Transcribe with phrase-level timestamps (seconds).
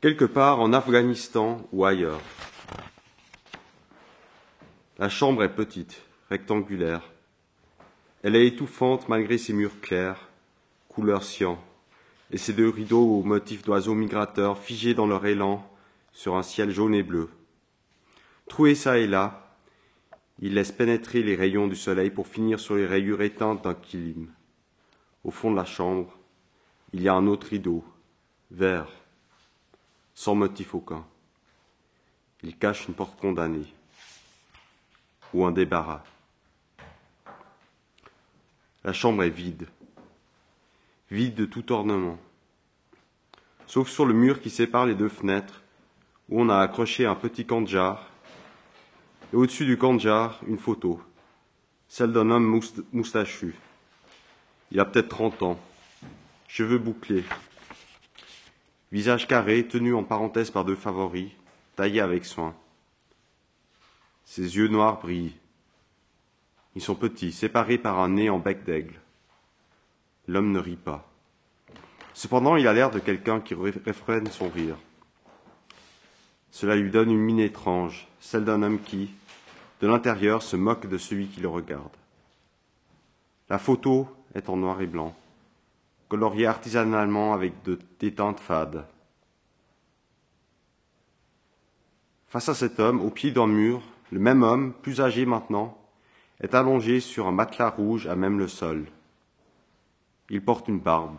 [0.00, 2.20] quelque part en Afghanistan ou ailleurs.
[4.98, 7.02] La chambre est petite, rectangulaire.
[8.22, 10.28] Elle est étouffante malgré ses murs clairs,
[10.88, 11.58] couleur cyan,
[12.30, 15.68] et ses deux rideaux aux motifs d'oiseaux migrateurs figés dans leur élan
[16.12, 17.28] sur un ciel jaune et bleu.
[18.48, 19.56] Troués ça et là,
[20.40, 24.28] il laisse pénétrer les rayons du soleil pour finir sur les rayures éteintes d'un kilim.
[25.24, 26.16] Au fond de la chambre,
[26.92, 27.84] il y a un autre rideau,
[28.50, 28.88] vert,
[30.18, 31.06] sans motif aucun.
[32.42, 33.72] Il cache une porte condamnée.
[35.32, 36.02] Ou un débarras.
[38.82, 39.68] La chambre est vide,
[41.12, 42.18] vide de tout ornement,
[43.68, 45.62] sauf sur le mur qui sépare les deux fenêtres,
[46.28, 48.10] où on a accroché un petit kandjar,
[49.32, 51.00] et au-dessus du kandjar, une photo,
[51.86, 52.60] celle d'un homme
[52.92, 53.54] moustachu.
[54.72, 55.60] Il a peut-être trente ans,
[56.48, 57.24] cheveux bouclés,
[58.92, 61.30] visage carré, tenu en parenthèse par deux favoris,
[61.76, 62.54] taillé avec soin.
[64.24, 65.36] Ses yeux noirs brillent.
[66.74, 69.00] Ils sont petits, séparés par un nez en bec d'aigle.
[70.26, 71.10] L'homme ne rit pas.
[72.14, 74.76] Cependant, il a l'air de quelqu'un qui réfrène son rire.
[76.50, 79.10] Cela lui donne une mine étrange, celle d'un homme qui,
[79.80, 81.96] de l'intérieur, se moque de celui qui le regarde.
[83.48, 85.14] La photo est en noir et blanc
[86.08, 88.86] colorié artisanalement avec de, des fades.
[92.28, 95.78] Face à cet homme, au pied d'un mur, le même homme, plus âgé maintenant,
[96.40, 98.86] est allongé sur un matelas rouge à même le sol.
[100.30, 101.16] Il porte une barbe,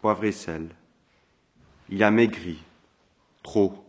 [0.00, 0.68] poivre et sel.
[1.88, 2.62] Il a maigri,
[3.42, 3.84] trop.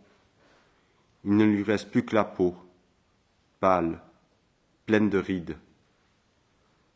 [1.24, 2.56] Il ne lui reste plus que la peau,
[3.60, 4.00] pâle,
[4.86, 5.56] pleine de rides.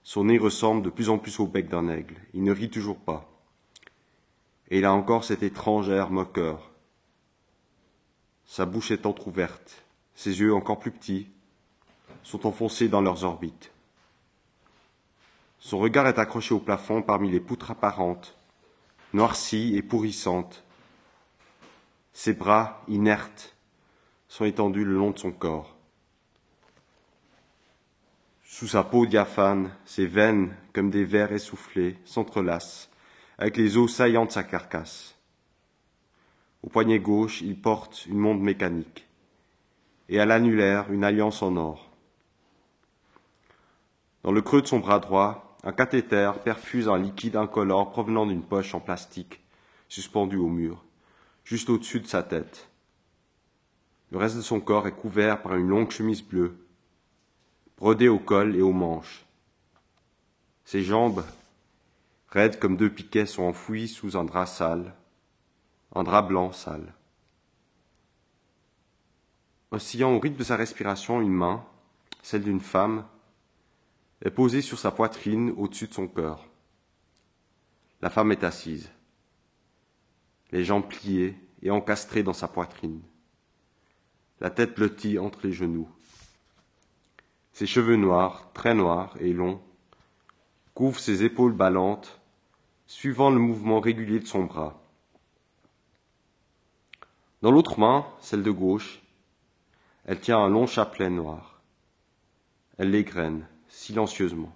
[0.07, 2.15] Son nez ressemble de plus en plus au bec d'un aigle.
[2.33, 3.29] Il ne rit toujours pas.
[4.71, 6.71] Et il a encore cet étrange air moqueur.
[8.45, 9.83] Sa bouche est entr'ouverte,
[10.15, 11.27] ses yeux encore plus petits
[12.23, 13.73] sont enfoncés dans leurs orbites.
[15.59, 18.37] Son regard est accroché au plafond parmi les poutres apparentes,
[19.13, 20.63] noircies et pourrissantes.
[22.13, 23.57] Ses bras, inertes,
[24.29, 25.76] sont étendus le long de son corps.
[28.59, 32.89] Sous sa peau diaphane, ses veines, comme des vers essoufflés, s'entrelacent,
[33.37, 35.15] avec les os saillants de sa carcasse.
[36.63, 39.07] Au poignet gauche, il porte une montre mécanique,
[40.09, 41.91] et à l'annulaire, une alliance en or.
[44.23, 48.43] Dans le creux de son bras droit, un cathéter perfuse un liquide incolore provenant d'une
[48.43, 49.43] poche en plastique,
[49.91, 50.83] suspendue au mur,
[51.45, 52.71] juste au-dessus de sa tête.
[54.13, 56.66] Le reste de son corps est couvert par une longue chemise bleue,
[57.77, 59.25] brodé au col et aux manches.
[60.65, 61.25] Ses jambes,
[62.29, 64.95] raides comme deux piquets, sont enfouies sous un drap sale,
[65.95, 66.95] un drap blanc sale.
[69.71, 71.65] Oscillant au rythme de sa respiration, une main,
[72.23, 73.05] celle d'une femme,
[74.25, 76.47] est posée sur sa poitrine au-dessus de son cœur.
[78.01, 78.91] La femme est assise,
[80.53, 83.03] les jambes pliées et encastrées dans sa poitrine,
[84.41, 85.89] la tête blottie entre les genoux.
[87.57, 89.63] Ses cheveux noirs, très noirs et longs,
[90.75, 92.21] couvrent ses épaules ballantes,
[92.87, 94.79] suivant le mouvement régulier de son bras.
[97.41, 99.01] Dans l'autre main, celle de gauche,
[100.05, 101.63] elle tient un long chapelet noir.
[102.77, 104.55] Elle l'égrène silencieusement,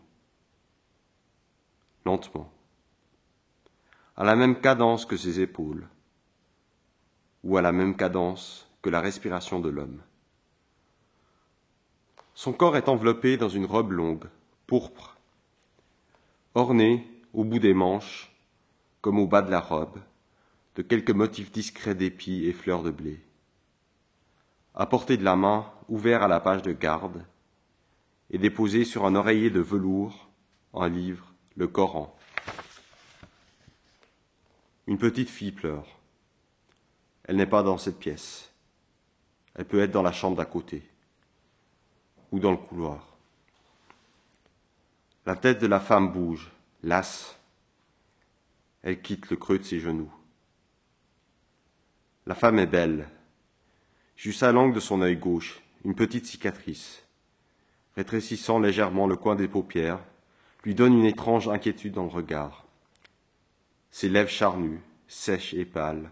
[2.05, 2.53] lentement,
[4.15, 5.89] à la même cadence que ses épaules,
[7.45, 10.03] ou à la même cadence que la respiration de l'homme.
[12.43, 14.25] Son corps est enveloppé dans une robe longue,
[14.67, 15.19] pourpre,
[16.55, 18.35] ornée, au bout des manches,
[19.03, 19.99] comme au bas de la robe,
[20.77, 23.21] de quelques motifs discrets d'épis et fleurs de blé.
[24.75, 27.27] À portée de la main, ouvert à la page de garde,
[28.31, 30.31] et déposé sur un oreiller de velours,
[30.73, 32.17] un livre, le Coran.
[34.87, 35.99] Une petite fille pleure.
[37.25, 38.51] Elle n'est pas dans cette pièce.
[39.57, 40.83] Elle peut être dans la chambre d'à côté
[42.33, 43.17] ou dans le couloir.
[45.27, 46.51] La tête de la femme bouge,
[46.83, 47.39] lasse.
[48.83, 50.13] Elle quitte le creux de ses genoux.
[52.27, 53.09] La femme est belle.
[54.17, 57.03] Juste à l'angle de son œil gauche, une petite cicatrice,
[57.97, 60.01] rétrécissant légèrement le coin des paupières,
[60.65, 62.65] lui donne une étrange inquiétude dans le regard.
[63.91, 66.11] Ses lèvres charnues, sèches et pâles,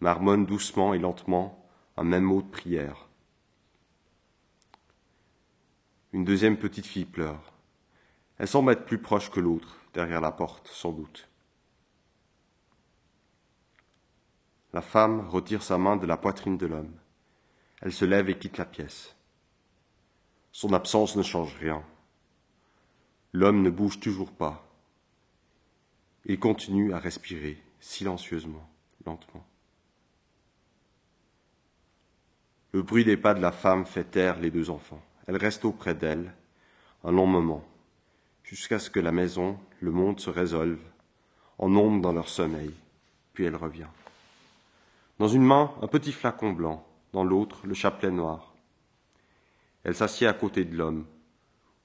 [0.00, 1.62] marmonnent doucement et lentement
[1.96, 3.09] un même mot de prière.
[6.12, 7.52] Une deuxième petite fille pleure.
[8.38, 11.28] Elle semble être plus proche que l'autre, derrière la porte, sans doute.
[14.72, 16.94] La femme retire sa main de la poitrine de l'homme.
[17.80, 19.14] Elle se lève et quitte la pièce.
[20.52, 21.84] Son absence ne change rien.
[23.32, 24.66] L'homme ne bouge toujours pas.
[26.24, 28.68] Il continue à respirer silencieusement,
[29.06, 29.46] lentement.
[32.72, 35.02] Le bruit des pas de la femme fait taire les deux enfants.
[35.30, 36.34] Elle reste auprès d'elle
[37.04, 37.62] un long moment,
[38.42, 40.82] jusqu'à ce que la maison, le monde se résolve,
[41.58, 42.74] en ombre dans leur sommeil,
[43.32, 43.86] puis elle revient.
[45.20, 48.56] Dans une main, un petit flacon blanc, dans l'autre, le chapelet noir.
[49.84, 51.06] Elle s'assied à côté de l'homme,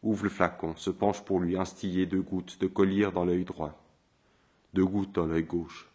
[0.01, 3.79] ouvre le flacon, se penche pour lui instiller deux gouttes de collyre dans l'œil droit,
[4.73, 5.87] deux gouttes dans l'œil gauche,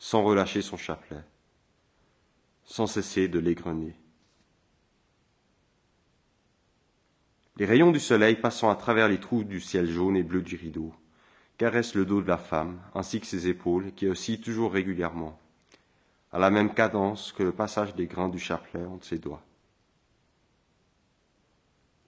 [0.00, 1.22] sans relâcher son chapelet,
[2.64, 3.94] sans cesser de l'égrener.
[7.60, 10.56] Les rayons du soleil passant à travers les trous du ciel jaune et bleu du
[10.56, 10.94] rideau
[11.58, 15.38] caressent le dos de la femme ainsi que ses épaules qui oscillent toujours régulièrement,
[16.32, 19.42] à la même cadence que le passage des grains du chapelet entre ses doigts.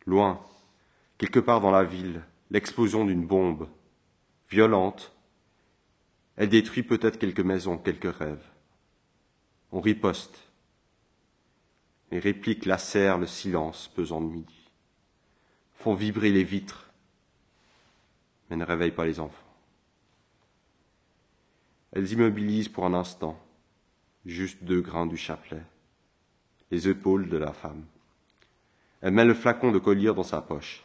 [0.06, 0.40] Loin,
[1.18, 3.68] quelque part dans la ville, l'explosion d'une bombe,
[4.48, 5.12] violente,
[6.36, 8.48] elle détruit peut-être quelques maisons, quelques rêves.
[9.70, 10.50] On riposte.
[12.10, 14.61] Les répliques lacèrent le silence pesant de midi,
[15.82, 16.88] font vibrer les vitres,
[18.48, 19.36] mais ne réveillent pas les enfants.
[21.92, 23.36] Elles immobilisent pour un instant,
[24.24, 25.62] juste deux grains du chapelet,
[26.70, 27.84] les épaules de la femme.
[29.00, 30.84] Elle met le flacon de collier dans sa poche.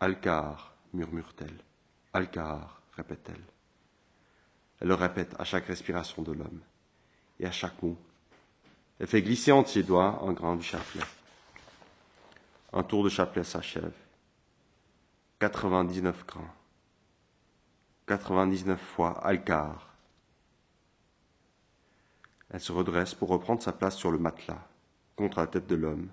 [0.00, 1.58] Alcar, murmure-t-elle.
[2.12, 3.42] Alcar, répète-t-elle.
[4.80, 6.60] Elle le répète à chaque respiration de l'homme
[7.40, 7.96] et à chaque mot.
[9.00, 11.04] Elle fait glisser entre ses doigts un grain du chapelet.
[12.70, 13.94] Un tour de chapelet s'achève.
[15.38, 16.52] 99 grains.
[18.06, 19.94] 99 fois Alcar.
[22.50, 24.66] Elle se redresse pour reprendre sa place sur le matelas,
[25.16, 26.10] contre la tête de l'homme,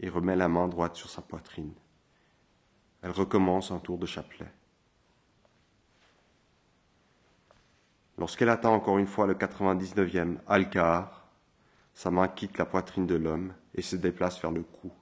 [0.00, 1.72] et remet la main droite sur sa poitrine.
[3.00, 4.52] Elle recommence un tour de chapelet.
[8.18, 11.24] Lorsqu'elle atteint encore une fois le 99e Alcar,
[11.94, 14.92] sa main quitte la poitrine de l'homme et se déplace vers le cou.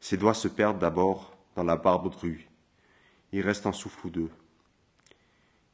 [0.00, 2.48] Ses doigts se perdent d'abord dans la barbe drue.
[3.32, 4.30] Il reste un souffle ou deux.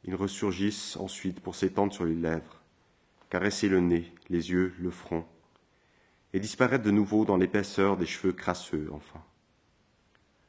[0.03, 2.61] Ils ressurgissent ensuite pour s'étendre sur les lèvres,
[3.29, 5.25] caresser le nez, les yeux, le front,
[6.33, 9.23] et disparaître de nouveau dans l'épaisseur des cheveux crasseux, enfin.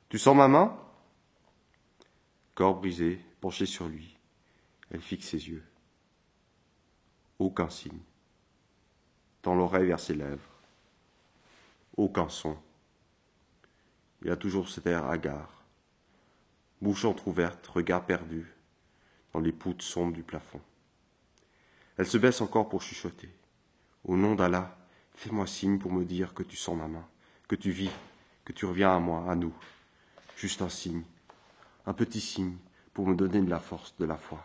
[0.09, 0.79] Tu sens ma main?
[2.55, 4.17] Corps brisé, penché sur lui,
[4.91, 5.65] elle fixe ses yeux.
[7.39, 8.01] Aucun signe.
[9.43, 10.61] Tend l'oreille vers ses lèvres.
[11.97, 12.57] Aucun son.
[14.23, 15.65] Il a toujours cet air hagard.
[16.81, 18.53] Bouche entr'ouverte, regard perdu,
[19.33, 20.61] dans les poutres sombres du plafond.
[21.97, 23.31] Elle se baisse encore pour chuchoter.
[24.05, 24.77] Au nom d'Allah,
[25.15, 27.07] fais-moi signe pour me dire que tu sens ma main,
[27.49, 27.91] que tu vis,
[28.45, 29.55] que tu reviens à moi, à nous.
[30.37, 31.05] Juste un signe,
[31.87, 32.57] un petit signe
[32.93, 34.45] pour me donner de la force, de la foi.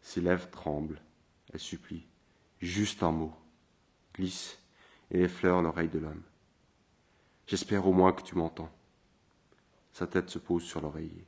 [0.00, 1.00] Ses lèvres tremblent,
[1.52, 2.06] elle supplie.
[2.60, 3.34] Juste un mot,
[4.14, 4.58] glisse
[5.10, 6.22] et effleure l'oreille de l'homme.
[7.48, 8.68] J'espère au moins que tu m'entends.
[9.92, 11.26] Sa tête se pose sur l'oreiller.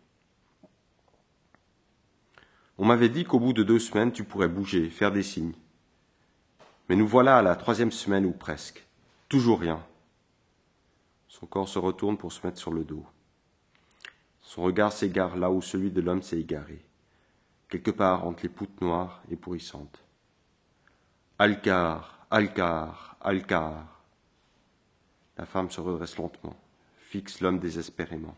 [2.77, 5.55] On m'avait dit qu'au bout de deux semaines, tu pourrais bouger, faire des signes.
[6.91, 8.87] Mais nous voilà à la troisième semaine ou presque.
[9.31, 9.83] Toujours rien.
[11.27, 13.07] Son corps se retourne pour se mettre sur le dos.
[14.43, 16.85] Son regard s'égare là où celui de l'homme s'est égaré,
[17.71, 20.05] quelque part entre les poutres noires et pourrissantes.
[21.39, 24.00] Alcar, Alcar, Alcar.
[25.41, 26.55] La femme se redresse lentement,
[26.99, 28.37] fixe l'homme désespérément.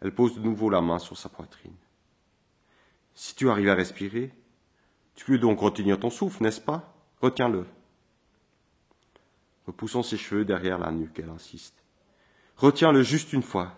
[0.00, 1.76] Elle pose de nouveau la main sur sa poitrine.
[3.14, 4.32] Si tu arrives à respirer,
[5.14, 6.94] tu peux donc retenir ton souffle, n'est-ce pas?
[7.20, 7.66] Retiens-le.
[9.66, 11.76] Repoussant ses cheveux derrière la nuque, elle insiste.
[12.56, 13.76] Retiens-le juste une fois.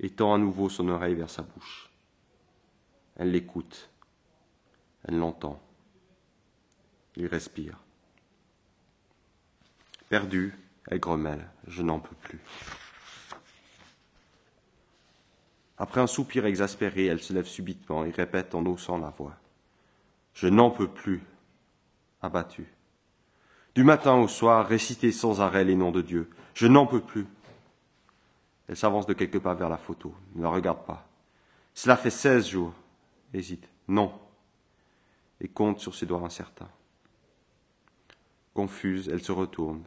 [0.00, 1.88] Et tend à nouveau son oreille vers sa bouche.
[3.14, 3.90] Elle l'écoute.
[5.04, 5.62] Elle l'entend.
[7.14, 7.78] Il respire.
[10.08, 10.54] Perdu,
[10.88, 11.48] elle grommelle.
[11.66, 12.40] Je n'en peux plus.
[15.78, 19.34] Après un soupir exaspéré, elle se lève subitement et répète en haussant la voix.
[20.32, 21.22] Je n'en peux plus.
[22.22, 22.72] Abattue.
[23.74, 26.30] Du matin au soir, réciter sans arrêt les noms de Dieu.
[26.54, 27.26] Je n'en peux plus.
[28.68, 31.06] Elle s'avance de quelques pas vers la photo, ne la regarde pas.
[31.74, 32.72] Cela fait seize jours.
[33.34, 33.68] Hésite.
[33.86, 34.12] Non.
[35.40, 36.70] Et compte sur ses doigts incertains.
[38.54, 39.84] Confuse, elle se retourne.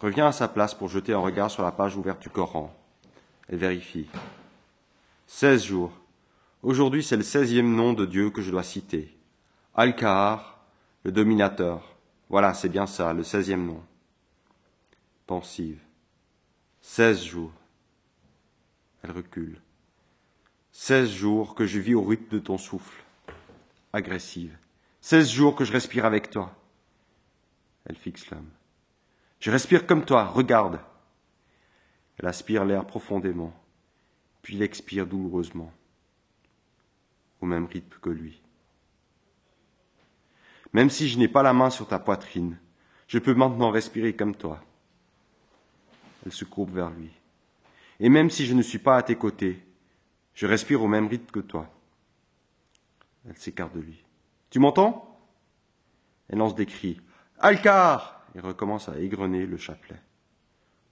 [0.00, 2.74] Revient à sa place pour jeter un regard sur la page ouverte du Coran.
[3.48, 4.08] Elle vérifie.
[5.26, 5.92] Seize jours.
[6.62, 9.14] Aujourd'hui, c'est le seizième nom de Dieu que je dois citer.
[9.74, 10.64] Al-Kahar,
[11.04, 11.96] le dominateur.
[12.30, 13.82] Voilà, c'est bien ça, le seizième nom.
[15.26, 15.80] Pensive.
[16.80, 17.52] Seize jours.
[19.02, 19.60] Elle recule.
[20.72, 23.02] Seize jours que je vis au rythme de ton souffle.
[23.92, 24.56] Agressive.
[25.02, 26.54] Seize jours que je respire avec toi.
[27.84, 28.48] Elle fixe l'homme.
[29.40, 30.80] Je respire comme toi, regarde.
[32.18, 33.52] Elle aspire l'air profondément,
[34.42, 35.72] puis l'expire douloureusement,
[37.40, 38.40] au même rythme que lui.
[40.72, 42.58] Même si je n'ai pas la main sur ta poitrine,
[43.08, 44.62] je peux maintenant respirer comme toi.
[46.24, 47.10] Elle se courbe vers lui.
[47.98, 49.64] Et même si je ne suis pas à tes côtés,
[50.34, 51.68] je respire au même rythme que toi.
[53.26, 54.04] Elle s'écarte de lui.
[54.50, 55.18] Tu m'entends?
[56.28, 57.00] Elle lance des cris.
[57.38, 60.00] Alcar et recommence à égrener le chapelet,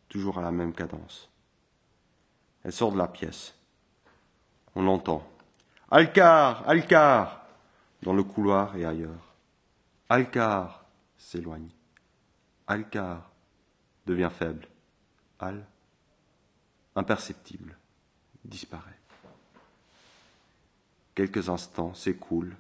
[0.08, 1.30] toujours à la même cadence.
[2.64, 3.54] Elle sort de la pièce.
[4.74, 5.26] On l'entend.
[5.90, 7.46] Alcar Alcar
[8.02, 9.34] dans le couloir et ailleurs.
[10.08, 10.84] Alcar
[11.16, 11.70] s'éloigne.
[12.66, 13.30] Alcar
[14.06, 14.66] devient faible.
[15.38, 15.64] Al
[16.96, 17.76] imperceptible
[18.44, 18.98] disparaît.
[21.14, 22.56] Quelques instants s'écoulent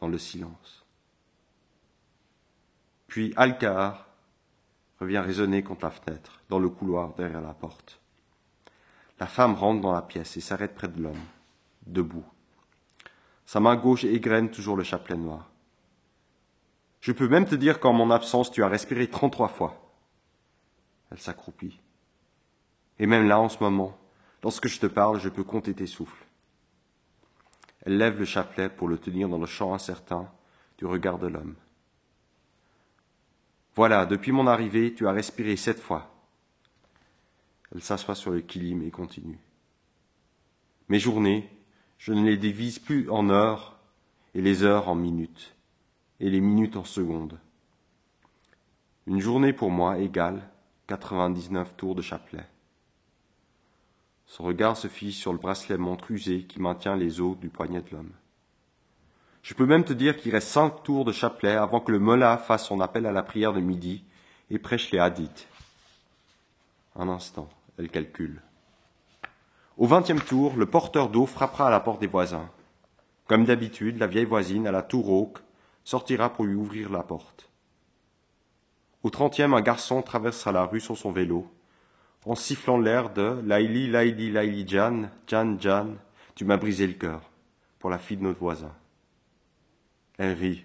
[0.00, 0.84] dans le silence.
[3.06, 4.07] Puis Alcar
[5.00, 8.00] revient résonner contre la fenêtre, dans le couloir derrière la porte.
[9.20, 11.24] La femme rentre dans la pièce et s'arrête près de l'homme,
[11.86, 12.24] debout.
[13.46, 15.50] Sa main gauche égrène toujours le chapelet noir.
[17.00, 19.94] Je peux même te dire qu'en mon absence, tu as respiré trente-trois fois.
[21.10, 21.80] Elle s'accroupit.
[22.98, 23.96] Et même là, en ce moment,
[24.42, 26.26] lorsque je te parle, je peux compter tes souffles.
[27.82, 30.28] Elle lève le chapelet pour le tenir dans le champ incertain
[30.76, 31.54] du regard de l'homme.
[33.78, 36.12] Voilà, depuis mon arrivée, tu as respiré sept fois.
[37.72, 39.38] Elle s'assoit sur le kilim et continue.
[40.88, 41.48] Mes journées,
[41.96, 43.78] je ne les divise plus en heures,
[44.34, 45.54] et les heures en minutes,
[46.18, 47.38] et les minutes en secondes.
[49.06, 50.50] Une journée pour moi égale
[50.88, 52.48] 99 tours de chapelet.
[54.26, 57.82] Son regard se fiche sur le bracelet montre usé qui maintient les os du poignet
[57.82, 58.12] de l'homme.
[59.42, 62.38] Je peux même te dire qu'il reste cinq tours de chapelet avant que le mollah
[62.38, 64.04] fasse son appel à la prière de midi
[64.50, 65.48] et prêche les hadiths.
[66.96, 68.42] Un instant, elle calcule.
[69.76, 72.50] Au vingtième tour, le porteur d'eau frappera à la porte des voisins.
[73.26, 75.38] Comme d'habitude, la vieille voisine, à la tour rauque,
[75.84, 77.48] sortira pour lui ouvrir la porte.
[79.02, 81.48] Au trentième, un garçon traversera la rue sur son vélo
[82.28, 85.94] en sifflant l'air de Laili, Laili, Laili, Jan, Jan, Jan,
[86.34, 87.22] tu m'as brisé le cœur,
[87.78, 88.72] pour la fille de notre voisin.
[90.18, 90.64] Elle rit,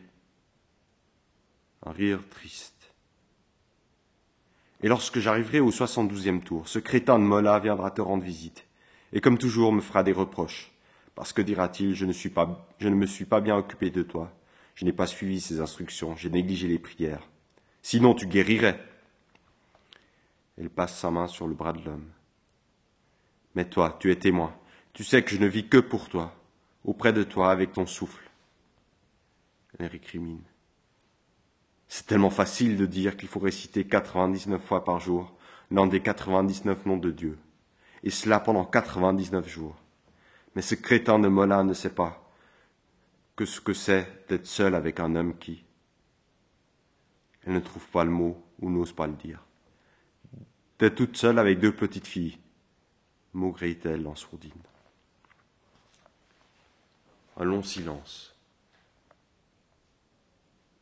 [1.85, 2.93] un rire triste.
[4.81, 8.65] Et lorsque j'arriverai au soixante-douzième tour, ce crétin de Mola viendra te rendre visite,
[9.13, 10.71] et comme toujours me fera des reproches,
[11.13, 14.01] parce que dira-t-il, je ne suis pas, je ne me suis pas bien occupé de
[14.01, 14.33] toi,
[14.73, 17.29] je n'ai pas suivi ses instructions, j'ai négligé les prières.
[17.83, 18.83] Sinon tu guérirais.
[20.57, 22.09] Elle passe sa main sur le bras de l'homme.
[23.55, 24.55] Mais toi, tu es témoin.
[24.93, 26.35] Tu sais que je ne vis que pour toi,
[26.85, 28.29] auprès de toi, avec ton souffle.
[29.79, 30.43] Elle récrimine.
[31.87, 35.35] C'est tellement facile de dire qu'il faut réciter 99 fois par jour
[35.71, 37.37] l'un des 99 noms de Dieu,
[38.03, 39.75] et cela pendant 99 jours.
[40.55, 42.29] Mais ce crétin de Molin ne sait pas
[43.35, 45.63] que ce que c'est d'être seul avec un homme qui.
[47.45, 49.43] Elle ne trouve pas le mot ou n'ose pas le dire
[50.89, 52.37] toute seule avec deux petites filles,
[53.33, 54.51] maugréit-elle en sourdine.
[57.37, 58.32] Un long silence.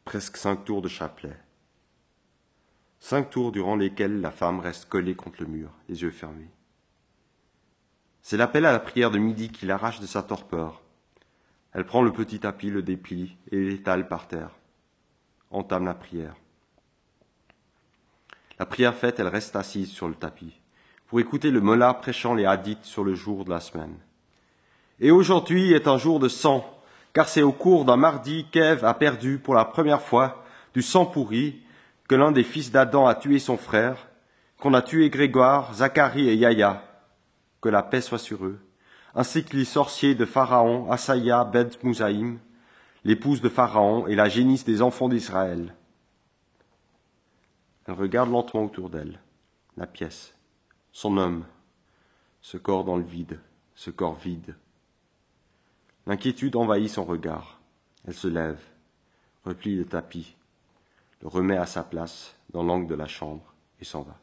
[0.04, 1.38] Presque cinq tours de chapelet.
[3.00, 6.50] Cinq tours durant lesquels la femme reste collée contre le mur, les yeux fermés.
[8.24, 10.82] C'est l'appel à la prière de midi qui l'arrache de sa torpeur.
[11.74, 14.52] Elle prend le petit tapis, le déplie et l'étale par terre.
[15.52, 16.36] Entame la prière.
[18.58, 20.60] La prière faite, elle reste assise sur le tapis,
[21.08, 23.98] pour écouter le mollah prêchant les hadiths sur le jour de la semaine.
[25.00, 26.81] Et aujourd'hui est un jour de sang,
[27.14, 31.06] car c'est au cours d'un mardi qu'Ève a perdu pour la première fois du sang
[31.06, 31.62] pourri,
[32.08, 34.10] que l'un des fils d'Adam a tué son frère,
[34.58, 36.84] qu'on a tué Grégoire, Zacharie et Yahya,
[37.62, 38.60] que la paix soit sur eux,
[39.16, 42.40] ainsi que les sorciers de Pharaon, Asaya, Bed Mouzaïm,
[43.04, 45.74] l'épouse de Pharaon et la génisse des enfants d'Israël.
[47.88, 49.20] Elle regarde lentement autour d'elle,
[49.76, 50.36] la pièce,
[50.92, 51.46] son homme,
[52.42, 53.40] ce corps dans le vide,
[53.76, 54.56] ce corps vide.
[56.08, 57.60] L'inquiétude envahit son regard.
[58.06, 58.60] Elle se lève,
[59.46, 60.36] replie le tapis,
[61.22, 64.18] le remet à sa place dans l'angle de la chambre et s'en va.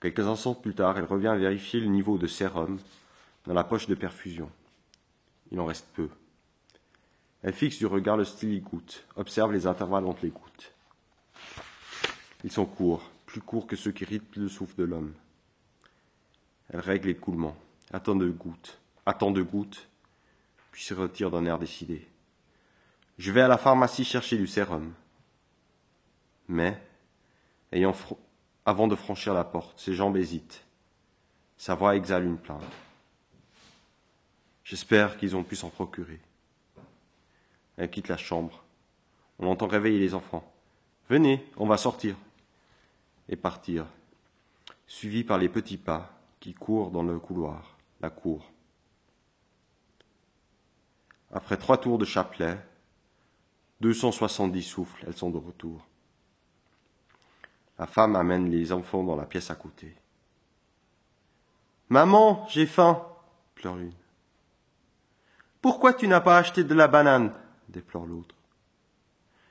[0.00, 2.78] Quelques instants plus tard, elle revient vérifier le niveau de sérum
[3.44, 4.50] dans la poche de perfusion.
[5.50, 6.08] Il en reste peu.
[7.42, 10.72] Elle fixe du regard le style goutte, observe les intervalles entre les gouttes.
[12.44, 15.12] Ils sont courts, plus courts que ceux qui rythment le souffle de l'homme.
[16.70, 17.56] Elle règle l'écoulement,
[17.92, 19.88] attend de gouttes, attend de gouttes,
[20.72, 22.06] puis se retire d'un air décidé.
[23.18, 24.92] Je vais à la pharmacie chercher du sérum.
[26.48, 26.80] Mais,
[28.66, 30.64] avant de franchir la porte, ses jambes hésitent.
[31.56, 32.62] Sa voix exhale une plainte.
[34.64, 36.20] J'espère qu'ils ont pu s'en procurer.
[37.76, 38.64] Elle quitte la chambre.
[39.38, 40.52] On entend réveiller les enfants.
[41.08, 42.16] Venez, on va sortir.
[43.28, 43.86] Et partir,
[44.86, 46.10] suivi par les petits pas
[46.40, 48.50] qui courent dans le couloir, la cour.
[51.36, 52.58] Après trois tours de chapelet,
[53.82, 55.86] 270 souffles, elles sont de retour.
[57.78, 59.94] La femme amène les enfants dans la pièce à côté.
[61.90, 63.06] Maman, j'ai faim,
[63.54, 63.92] pleure l'une.
[65.60, 67.34] Pourquoi tu n'as pas acheté de la banane?
[67.68, 68.34] déplore l'autre.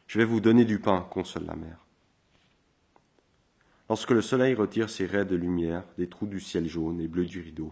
[0.08, 1.86] Je vais vous donner du pain, console la mère.
[3.90, 7.26] Lorsque le soleil retire ses raies de lumière des trous du ciel jaune et bleu
[7.26, 7.72] du rideau,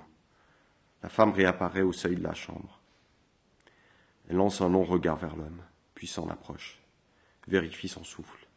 [1.01, 2.82] la femme réapparaît au seuil de la chambre.
[4.29, 5.61] Elle lance un long regard vers l'homme,
[5.95, 6.79] puis s'en approche,
[7.47, 8.47] vérifie son souffle.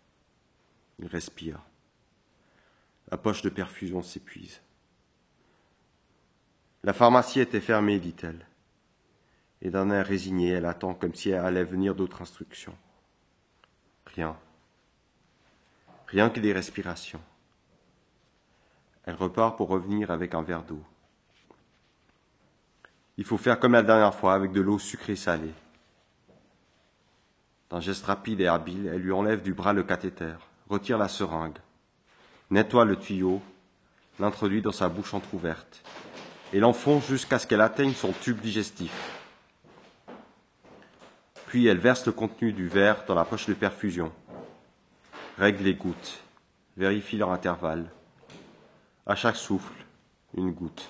[0.99, 1.61] Il respire.
[3.11, 4.61] La poche de perfusion s'épuise.
[6.83, 8.47] La pharmacie était fermée, dit-elle.
[9.61, 12.77] Et d'un air résigné, elle attend comme si elle allait venir d'autres instructions.
[14.07, 14.37] Rien.
[16.07, 17.23] Rien que des respirations.
[19.05, 20.83] Elle repart pour revenir avec un verre d'eau.
[23.19, 25.55] Il faut faire comme la dernière fois, avec de l'eau sucrée salée.
[27.71, 30.35] D'un geste rapide et habile, elle lui enlève du bras le cathéter,
[30.69, 31.59] retire la seringue,
[32.51, 33.41] nettoie le tuyau,
[34.21, 35.83] l'introduit dans sa bouche entr'ouverte
[36.53, 38.93] et l'enfonce jusqu'à ce qu'elle atteigne son tube digestif.
[41.47, 44.13] Puis elle verse le contenu du verre dans la poche de perfusion,
[45.39, 46.21] règle les gouttes,
[46.77, 47.91] vérifie leur intervalle,
[49.07, 49.85] à chaque souffle,
[50.37, 50.89] une goutte,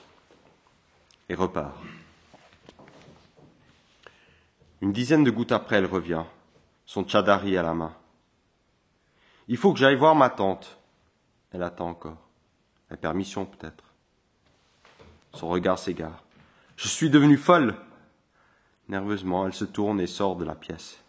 [1.28, 1.76] et repart.
[4.82, 6.24] Une dizaine de gouttes après, elle revient,
[6.84, 7.94] son tchadari à la main.
[9.48, 10.78] Il faut que j'aille voir ma tante.
[11.52, 12.18] Elle attend encore.
[12.90, 13.84] La permission peut-être.
[15.32, 16.22] Son regard s'égare.
[16.76, 17.74] Je suis devenue folle.
[18.88, 21.00] Nerveusement, elle se tourne et sort de la pièce.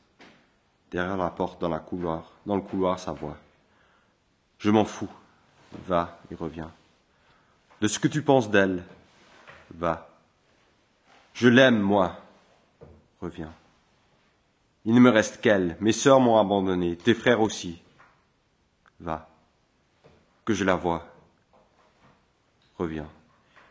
[0.91, 3.37] Derrière la porte, dans, la couloir, dans le couloir, sa voix.
[4.57, 5.11] Je m'en fous.
[5.85, 6.71] Va et reviens.
[7.81, 8.83] De ce que tu penses d'elle.
[9.75, 10.09] Va.
[11.33, 12.17] Je l'aime, moi.
[13.21, 13.53] Reviens.
[14.85, 15.77] Il ne me reste qu'elle.
[15.79, 17.81] Mes sœurs m'ont abandonné, tes frères aussi.
[18.99, 19.29] Va.
[20.45, 21.07] Que je la vois.
[22.77, 23.09] Reviens.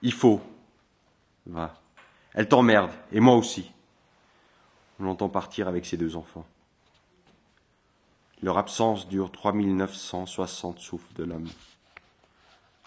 [0.03, 0.41] Il faut.
[1.47, 1.81] Va.
[2.35, 3.73] Elle t'emmerde, et moi aussi.
[5.01, 6.47] On l'entend partir avec ses deux enfants.
[8.43, 11.49] Leur absence dure 3960 souffles de l'homme.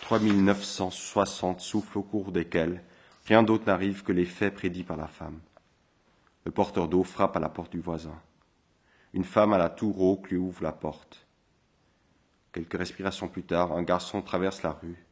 [0.01, 2.83] 3960 souffles au cours desquels
[3.25, 5.39] rien d'autre n'arrive que les faits prédits par la femme.
[6.45, 8.17] Le porteur d'eau frappe à la porte du voisin.
[9.13, 11.25] Une femme à la tour rauque lui ouvre la porte.
[12.51, 15.03] Quelques respirations plus tard, un garçon traverse la rue,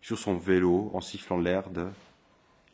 [0.00, 1.88] sur son vélo, en sifflant l'air de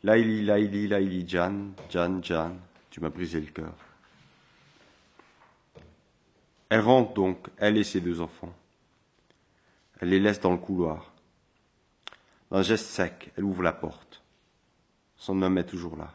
[0.02, 2.52] Laili, Laili, Laili, Jan, Jan, Jan,
[2.90, 3.74] tu m'as brisé le cœur.
[6.70, 8.52] Elle rentre donc, elle et ses deux enfants.
[10.00, 11.12] Elle les laisse dans le couloir.
[12.50, 14.22] D'un geste sec, elle ouvre la porte.
[15.16, 16.14] Son homme est toujours là,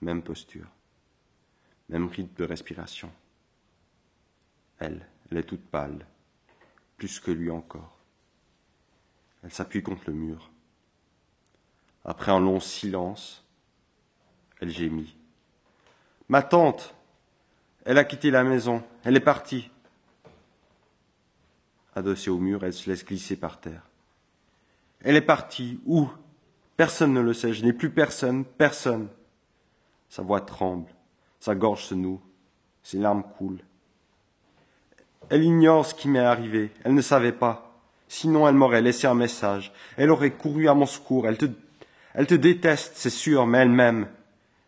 [0.00, 0.68] même posture
[1.88, 3.10] même rythme de respiration.
[4.78, 6.06] Elle, elle est toute pâle,
[6.96, 7.96] plus que lui encore.
[9.42, 10.50] Elle s'appuie contre le mur.
[12.04, 13.44] Après un long silence,
[14.60, 15.16] elle gémit.
[16.28, 16.94] Ma tante,
[17.84, 19.70] elle a quitté la maison, elle est partie.
[21.94, 23.82] Adossée au mur, elle se laisse glisser par terre.
[25.00, 25.80] Elle est partie.
[25.86, 26.08] Où?
[26.76, 27.52] Personne ne le sait.
[27.52, 29.08] Je n'ai plus personne, personne.
[30.08, 30.90] Sa voix tremble.
[31.40, 32.20] Sa gorge se noue,
[32.82, 33.62] ses larmes coulent.
[35.30, 37.64] Elle ignore ce qui m'est arrivé, elle ne savait pas.
[38.08, 41.26] Sinon, elle m'aurait laissé un message, elle aurait couru à mon secours.
[41.28, 41.46] Elle te,
[42.14, 44.08] elle te déteste, c'est sûr, mais elle m'aime.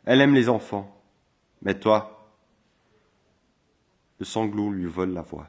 [0.05, 0.95] Elle aime les enfants.
[1.63, 2.29] Mais toi,
[4.19, 5.49] le sanglot lui vole la voix.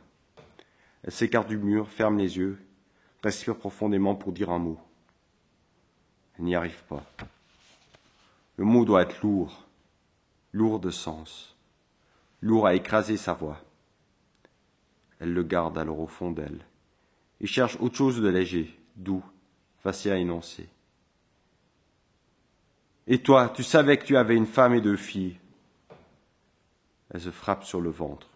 [1.03, 2.59] Elle s'écarte du mur, ferme les yeux,
[3.23, 4.79] respire profondément pour dire un mot.
[6.37, 7.03] Elle n'y arrive pas.
[8.57, 9.65] Le mot doit être lourd,
[10.53, 11.57] lourd de sens,
[12.41, 13.61] lourd à écraser sa voix.
[15.19, 16.65] Elle le garde alors au fond d'elle
[17.39, 19.23] et cherche autre chose de léger, doux,
[19.79, 20.67] facile à énoncer.
[23.07, 25.39] Et toi, tu savais que tu avais une femme et deux filles.
[27.09, 28.29] Elle se frappe sur le ventre.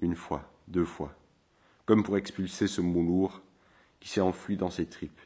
[0.00, 1.12] Une fois, deux fois,
[1.86, 3.40] comme pour expulser ce mot lourd
[4.00, 5.20] qui s'est enfui dans ses tripes.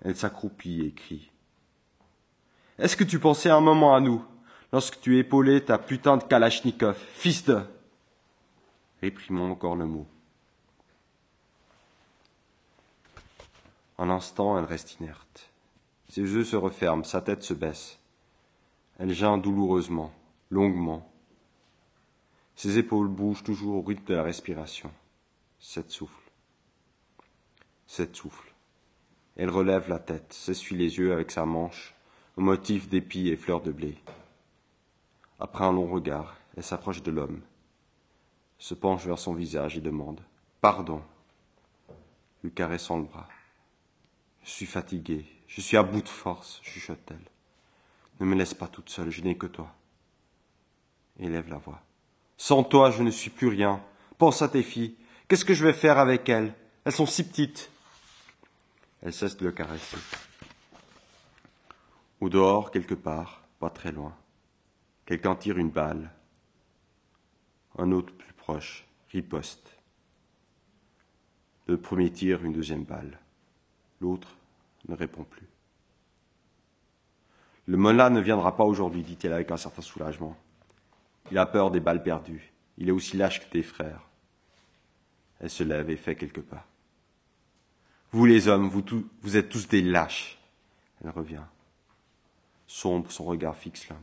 [0.00, 1.30] Elle s'accroupit et crie.
[2.78, 4.22] Est-ce que tu pensais un moment à nous,
[4.72, 7.60] lorsque tu épaulais ta putain de Kalachnikov, fils de...
[9.00, 10.06] Réprimons encore le mot.
[13.98, 15.50] Un instant, elle reste inerte.
[16.10, 17.98] Ses yeux se referment, sa tête se baisse.
[18.98, 20.12] Elle geint douloureusement,
[20.50, 21.10] longuement.
[22.56, 24.90] Ses épaules bougent toujours au rythme de la respiration.
[25.60, 26.30] Sept souffles.
[27.86, 28.54] Sept souffles.
[29.36, 31.95] Elle relève la tête, s'essuie les yeux avec sa manche,
[32.36, 33.96] au motif d'épis et fleurs de blé.
[35.40, 37.40] Après un long regard, elle s'approche de l'homme,
[38.58, 40.20] se penche vers son visage et demande
[40.60, 41.02] Pardon,
[42.42, 43.28] lui caressant le bras.
[44.42, 47.18] Je suis fatiguée, je suis à bout de force, chuchote-t-elle.
[48.20, 49.74] Ne me laisse pas toute seule, je n'ai que toi.
[51.18, 51.82] Élève la voix.
[52.36, 53.82] Sans toi, je ne suis plus rien.
[54.18, 54.96] Pense à tes filles.
[55.28, 56.54] Qu'est-ce que je vais faire avec elles?
[56.84, 57.70] Elles sont si petites.
[59.02, 59.98] Elle cesse de le caresser.
[62.20, 64.16] Au dehors, quelque part, pas très loin,
[65.04, 66.10] quelqu'un tire une balle.
[67.78, 69.76] Un autre plus proche riposte.
[71.66, 73.18] Le premier tire une deuxième balle.
[74.00, 74.36] L'autre
[74.88, 75.46] ne répond plus.
[77.66, 80.36] Le Mola ne viendra pas aujourd'hui, dit-elle avec un certain soulagement.
[81.30, 82.52] Il a peur des balles perdues.
[82.78, 84.02] Il est aussi lâche que tes frères.
[85.40, 86.64] Elle se lève et fait quelques pas.
[88.12, 88.84] Vous les hommes, vous,
[89.22, 90.38] vous êtes tous des lâches.
[91.02, 91.42] Elle revient.
[92.66, 93.98] Sombre, son regard fixe l'homme.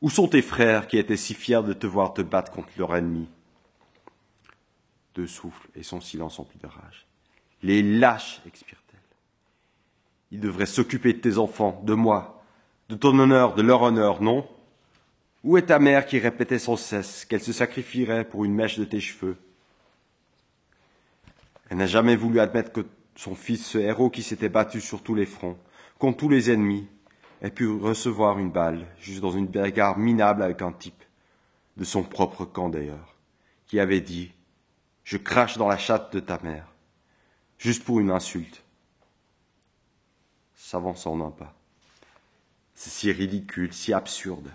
[0.00, 2.94] Où sont tes frères qui étaient si fiers de te voir te battre contre leur
[2.94, 3.28] ennemi?
[5.14, 7.06] Deux souffles et son silence empli de rage.
[7.62, 9.00] Les lâches, expire-t-elle.
[10.30, 12.44] Ils devraient s'occuper de tes enfants, de moi,
[12.88, 14.48] de ton honneur, de leur honneur, non?
[15.42, 18.84] Où est ta mère qui répétait sans cesse qu'elle se sacrifierait pour une mèche de
[18.84, 19.36] tes cheveux?
[21.70, 25.14] Elle n'a jamais voulu admettre que son fils, ce héros qui s'était battu sur tous
[25.16, 25.58] les fronts,
[25.98, 26.86] contre tous les ennemis,
[27.42, 31.04] ait pu recevoir une balle, juste dans une bagarre minable avec un type,
[31.76, 33.14] de son propre camp d'ailleurs,
[33.66, 34.32] qui avait dit
[35.04, 36.66] Je crache dans la chatte de ta mère,
[37.58, 38.62] juste pour une insulte.
[40.54, 41.54] S'avançant d'un pas.
[42.74, 44.50] C'est si ridicule, si absurde.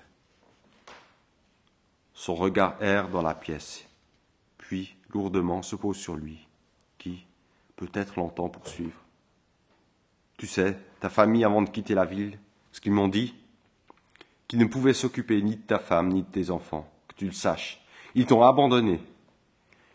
[2.13, 3.85] Son regard erre dans la pièce,
[4.57, 6.47] puis lourdement se pose sur lui,
[6.97, 7.25] qui,
[7.75, 8.99] peut-être, l'entend poursuivre.
[10.37, 12.37] Tu sais, ta famille, avant de quitter la ville,
[12.73, 13.33] ce qu'ils m'ont dit,
[14.49, 17.31] qu'ils ne pouvaient s'occuper ni de ta femme, ni de tes enfants, que tu le
[17.31, 17.81] saches.
[18.15, 18.99] Ils t'ont abandonné.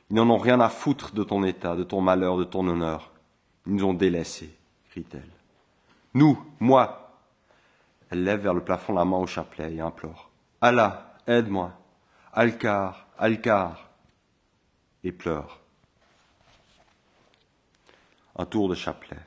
[0.09, 3.11] Ils n'en ont rien à foutre de ton état, de ton malheur, de ton honneur.
[3.67, 4.57] Ils nous ont délaissés,
[4.91, 5.29] crie-t-elle.
[6.15, 7.05] Nous, moi.
[8.11, 10.31] Elle lève vers le plafond la main au chapelet et implore.
[10.63, 11.73] Allah, aide-moi.
[12.33, 13.91] Alcar, Alcar,
[15.05, 15.61] et pleure.
[18.37, 19.19] Un tour de chapelet.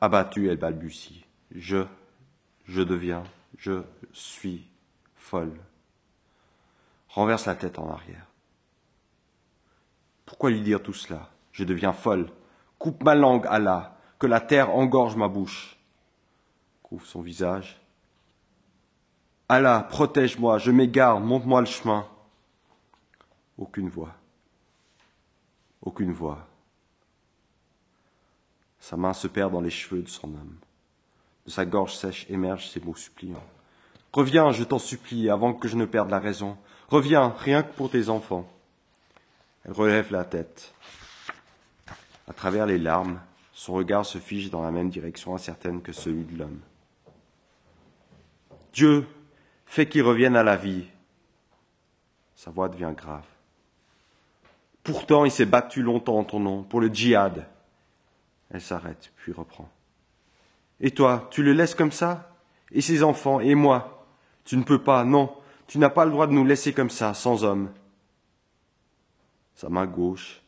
[0.00, 1.24] Abattue, elle balbutie.
[1.54, 1.86] Je,
[2.64, 3.24] je deviens,
[3.58, 3.82] je
[4.12, 4.66] suis
[5.14, 5.58] folle.
[7.08, 8.26] Renverse la tête en arrière.
[10.26, 11.30] Pourquoi lui dire tout cela?
[11.52, 12.30] Je deviens folle.
[12.78, 15.78] Coupe ma langue, Allah, que la terre engorge ma bouche.
[16.82, 17.80] Couvre son visage,
[19.48, 22.06] Allah, protège-moi, je m'égare, montre-moi le chemin.
[23.56, 24.14] Aucune voix.
[25.82, 26.48] Aucune voix.
[28.86, 30.54] Sa main se perd dans les cheveux de son homme.
[31.44, 33.42] De sa gorge sèche émergent ces mots suppliants.
[34.12, 36.56] Reviens, je t'en supplie, avant que je ne perde la raison.
[36.88, 38.48] Reviens, rien que pour tes enfants.
[39.64, 40.72] Elle relève la tête.
[42.28, 43.20] À travers les larmes,
[43.52, 46.60] son regard se fige dans la même direction incertaine que celui de l'homme.
[48.72, 49.04] Dieu,
[49.66, 50.84] Fais qu'il revienne à la vie.
[52.36, 53.26] Sa voix devient grave.
[54.84, 57.48] Pourtant, il s'est battu longtemps en ton nom, pour le djihad.
[58.50, 59.68] Elle s'arrête, puis reprend.
[60.80, 62.32] Et toi, tu le laisses comme ça?
[62.72, 64.06] Et ses enfants Et moi?
[64.44, 65.34] Tu ne peux pas, non,
[65.66, 67.70] tu n'as pas le droit de nous laisser comme ça, sans homme.
[69.56, 70.40] Sa main gauche,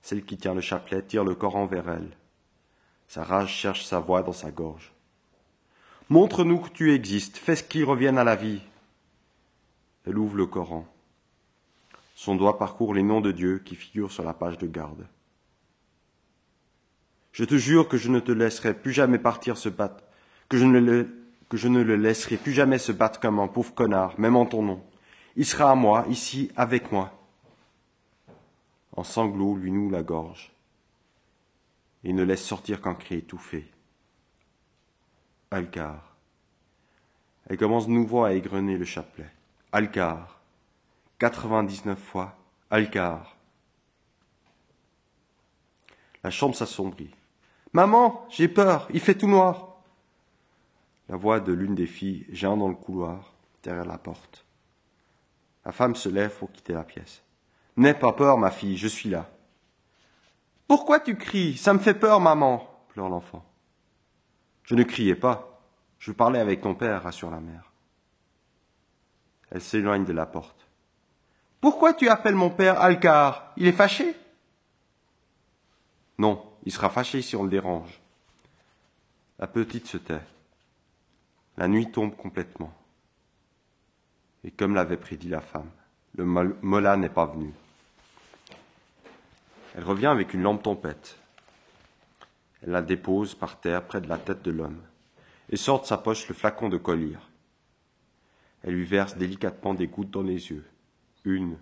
[0.00, 2.16] celle qui tient le chapelet, tire le Coran vers elle.
[3.08, 4.92] Sa rage cherche sa voix dans sa gorge.
[6.08, 8.62] Montre-nous que tu existes, fais ce qu'il revienne à la vie.
[10.06, 10.86] Elle ouvre le Coran.
[12.14, 15.06] Son doigt parcourt les noms de Dieu qui figurent sur la page de garde.
[17.36, 20.02] Je te jure que je ne te laisserai plus jamais partir se battre,
[20.48, 20.78] que je ne
[21.82, 24.82] le, laisserai plus jamais se battre comme un pauvre connard, même en ton nom.
[25.36, 27.12] Il sera à moi, ici, avec moi.
[28.92, 30.50] En sanglots lui noue la gorge
[32.04, 33.70] et ne laisse sortir qu'un cri étouffé.
[35.50, 36.16] Alcar.
[37.50, 39.30] Elle commence nouveau à égrener le chapelet.
[39.72, 40.40] Alcar.
[41.18, 42.34] 99 fois.
[42.70, 43.36] Alcar.
[46.24, 47.14] La chambre s'assombrit.
[47.76, 49.76] Maman, j'ai peur, il fait tout noir.
[51.10, 54.46] La voix de l'une des filles gêne dans le couloir, derrière la porte.
[55.62, 57.20] La femme se lève pour quitter la pièce.
[57.76, 59.28] N'aie pas peur, ma fille, je suis là.
[60.66, 61.58] Pourquoi tu cries?
[61.58, 63.44] Ça me fait peur, maman, pleure l'enfant.
[64.62, 65.60] Je ne criais pas.
[65.98, 67.72] Je parlais avec ton père, rassure la mère.
[69.50, 70.66] Elle s'éloigne de la porte.
[71.60, 73.52] Pourquoi tu appelles mon père Alcar?
[73.58, 74.16] Il est fâché?
[76.16, 78.00] Non, il sera fâché si on le dérange.
[79.38, 80.20] La petite se tait.
[81.56, 82.74] La nuit tombe complètement.
[84.44, 85.70] Et comme l'avait prédit la femme,
[86.16, 87.52] le Mola n'est pas venu.
[89.76, 91.16] Elle revient avec une lampe tempête.
[92.62, 94.82] Elle la dépose par terre près de la tête de l'homme
[95.50, 97.20] et sort de sa poche le flacon de collyre.
[98.62, 100.64] Elle lui verse délicatement des gouttes dans les yeux.
[101.24, 101.58] Une,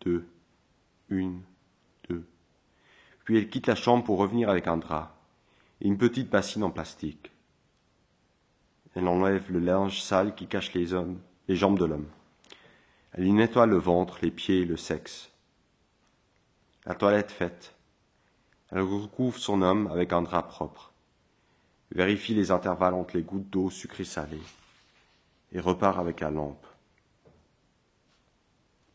[0.00, 0.26] deux,
[1.08, 1.42] une.
[3.24, 5.14] Puis elle quitte la chambre pour revenir avec un drap
[5.80, 7.30] et une petite bassine en plastique.
[8.94, 12.08] Elle enlève le linge sale qui cache les hommes, les jambes de l'homme.
[13.12, 15.30] Elle y nettoie le ventre, les pieds et le sexe.
[16.84, 17.74] La toilette faite,
[18.70, 20.92] elle recouvre son homme avec un drap propre,
[21.90, 24.42] vérifie les intervalles entre les gouttes d'eau sucrée salée
[25.52, 26.66] et repart avec la lampe.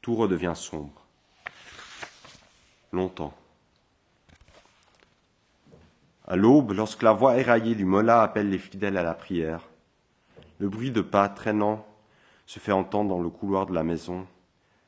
[0.01, 1.05] Tout redevient sombre.
[2.91, 3.33] Longtemps.
[6.27, 9.69] À l'aube, lorsque la voix éraillée du mollah appelle les fidèles à la prière,
[10.59, 11.87] le bruit de pas traînant
[12.45, 14.27] se fait entendre dans le couloir de la maison,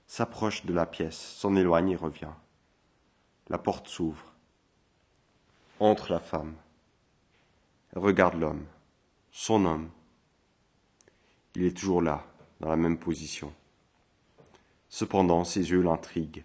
[0.06, 2.34] s'approche de la pièce, s'en éloigne et revient.
[3.48, 4.34] La porte s'ouvre.
[5.80, 6.56] Entre la femme.
[7.94, 8.66] Elle regarde l'homme,
[9.32, 9.90] son homme.
[11.56, 12.26] Il est toujours là,
[12.60, 13.54] dans la même position.
[14.90, 16.44] Cependant, ses yeux l'intriguent.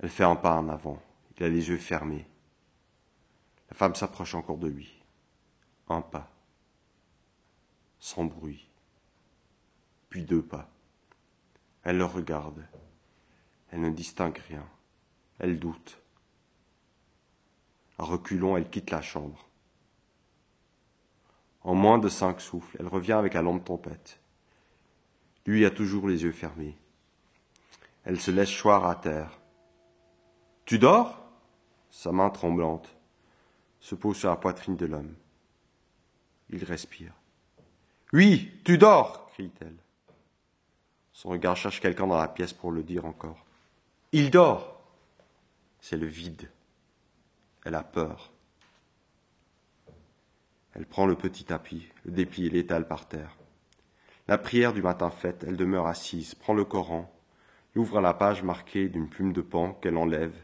[0.00, 1.00] Elle fait un pas en avant.
[1.36, 2.26] Il a les yeux fermés.
[3.70, 5.02] La femme s'approche encore de lui.
[5.88, 6.30] Un pas.
[7.98, 8.68] Sans bruit.
[10.08, 10.68] Puis deux pas.
[11.82, 12.66] Elle le regarde.
[13.70, 14.66] Elle ne distingue rien.
[15.38, 16.00] Elle doute.
[17.98, 19.48] À reculons, elle quitte la chambre.
[21.62, 24.20] En moins de cinq souffles, elle revient avec la lampe tempête.
[25.44, 26.78] Lui a toujours les yeux fermés.
[28.04, 29.38] Elle se laisse choir à terre.
[30.64, 31.24] Tu dors?
[31.90, 32.97] Sa main tremblante
[33.80, 35.14] se pose sur la poitrine de l'homme.
[36.50, 37.12] Il respire.
[38.12, 39.76] Oui, tu dors crie-t-elle.
[41.12, 43.44] Son regard cherche quelqu'un dans la pièce pour le dire encore.
[44.12, 44.80] Il dort.
[45.80, 46.50] C'est le vide.
[47.64, 48.32] Elle a peur.
[50.74, 53.36] Elle prend le petit tapis, le déplie et l'étale par terre.
[54.28, 57.12] La prière du matin faite, elle demeure assise, prend le Coran,
[57.76, 60.34] ouvre la page marquée d'une plume de pan qu'elle enlève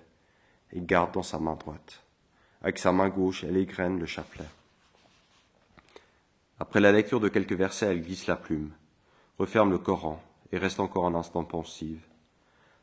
[0.72, 2.03] et garde dans sa main droite.
[2.64, 4.48] Avec sa main gauche, elle égrène le chapelet.
[6.58, 8.72] Après la lecture de quelques versets, elle glisse la plume,
[9.38, 10.18] referme le Coran
[10.50, 12.00] et reste encore un instant pensive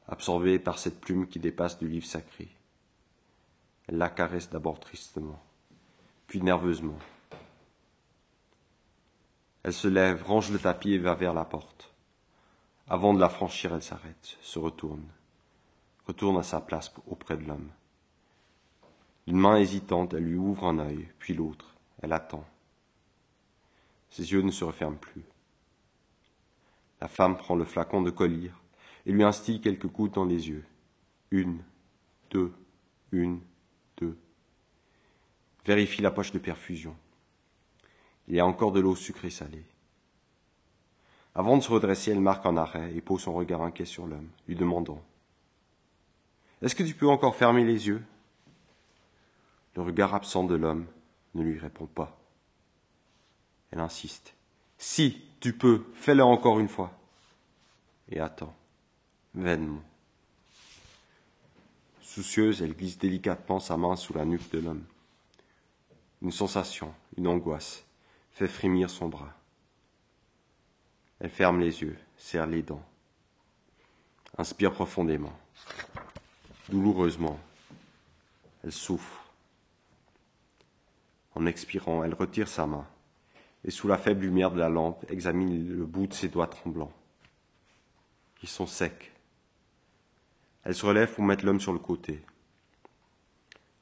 [0.07, 2.47] absorbée par cette plume qui dépasse du livre sacré.
[3.87, 5.41] Elle la caresse d'abord tristement,
[6.27, 6.99] puis nerveusement.
[9.63, 11.91] Elle se lève, range le tapis et va vers la porte.
[12.87, 15.07] Avant de la franchir, elle s'arrête, se retourne,
[16.05, 17.71] retourne à sa place auprès de l'homme.
[19.31, 21.77] D'une main hésitante, elle lui ouvre un œil, puis l'autre.
[22.01, 22.45] Elle attend.
[24.09, 25.23] Ses yeux ne se referment plus.
[26.99, 28.59] La femme prend le flacon de collyre,
[29.05, 30.65] et lui instille quelques gouttes dans les yeux.
[31.31, 31.63] Une,
[32.29, 32.51] deux,
[33.13, 33.39] une,
[33.95, 34.17] deux.
[35.63, 36.97] Vérifie la poche de perfusion.
[38.27, 39.63] Il y a encore de l'eau sucrée salée.
[41.35, 44.27] Avant de se redresser, elle marque un arrêt et pose son regard inquiet sur l'homme,
[44.49, 45.01] lui demandant
[46.61, 48.03] Est-ce que tu peux encore fermer les yeux?
[49.75, 50.85] Le regard absent de l'homme
[51.33, 52.17] ne lui répond pas.
[53.71, 54.33] Elle insiste
[54.77, 56.91] Si, tu peux, fais-le encore une fois.
[58.09, 58.55] Et attends
[59.33, 59.81] vainement.
[62.01, 64.83] Soucieuse, elle glisse délicatement sa main sous la nuque de l'homme.
[66.21, 67.83] Une sensation, une angoisse,
[68.33, 69.33] fait frémir son bras.
[71.19, 72.83] Elle ferme les yeux, serre les dents,
[74.37, 75.33] inspire profondément,
[76.69, 77.39] douloureusement.
[78.63, 79.20] Elle souffre.
[81.35, 82.85] En expirant, elle retire sa main
[83.63, 86.93] et sous la faible lumière de la lampe examine le bout de ses doigts tremblants.
[88.41, 89.11] Ils sont secs,
[90.63, 92.21] elle se relève pour mettre l'homme sur le côté.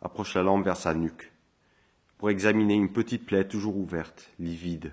[0.02, 1.32] Approche la lampe vers sa nuque.
[2.18, 4.92] pour examiner une petite plaie toujours ouverte, livide,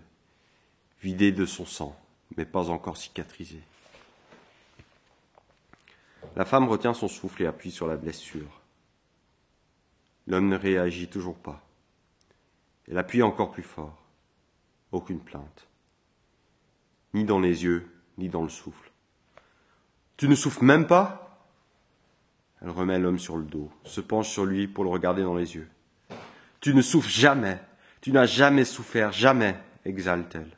[1.02, 1.98] vidée de son sang,
[2.36, 3.62] mais pas encore cicatrisée.
[6.36, 8.60] La femme retient son souffle et appuie sur la blessure.
[10.28, 11.65] L'homme ne réagit toujours pas.
[12.88, 14.02] Elle appuie encore plus fort.
[14.92, 15.68] Aucune plainte.
[17.14, 18.92] Ni dans les yeux, ni dans le souffle.
[20.16, 21.46] Tu ne souffles même pas?
[22.62, 25.54] Elle remet l'homme sur le dos, se penche sur lui pour le regarder dans les
[25.56, 25.68] yeux.
[26.60, 27.58] Tu ne souffres jamais.
[28.00, 30.56] Tu n'as jamais souffert, jamais, exalte-t-elle.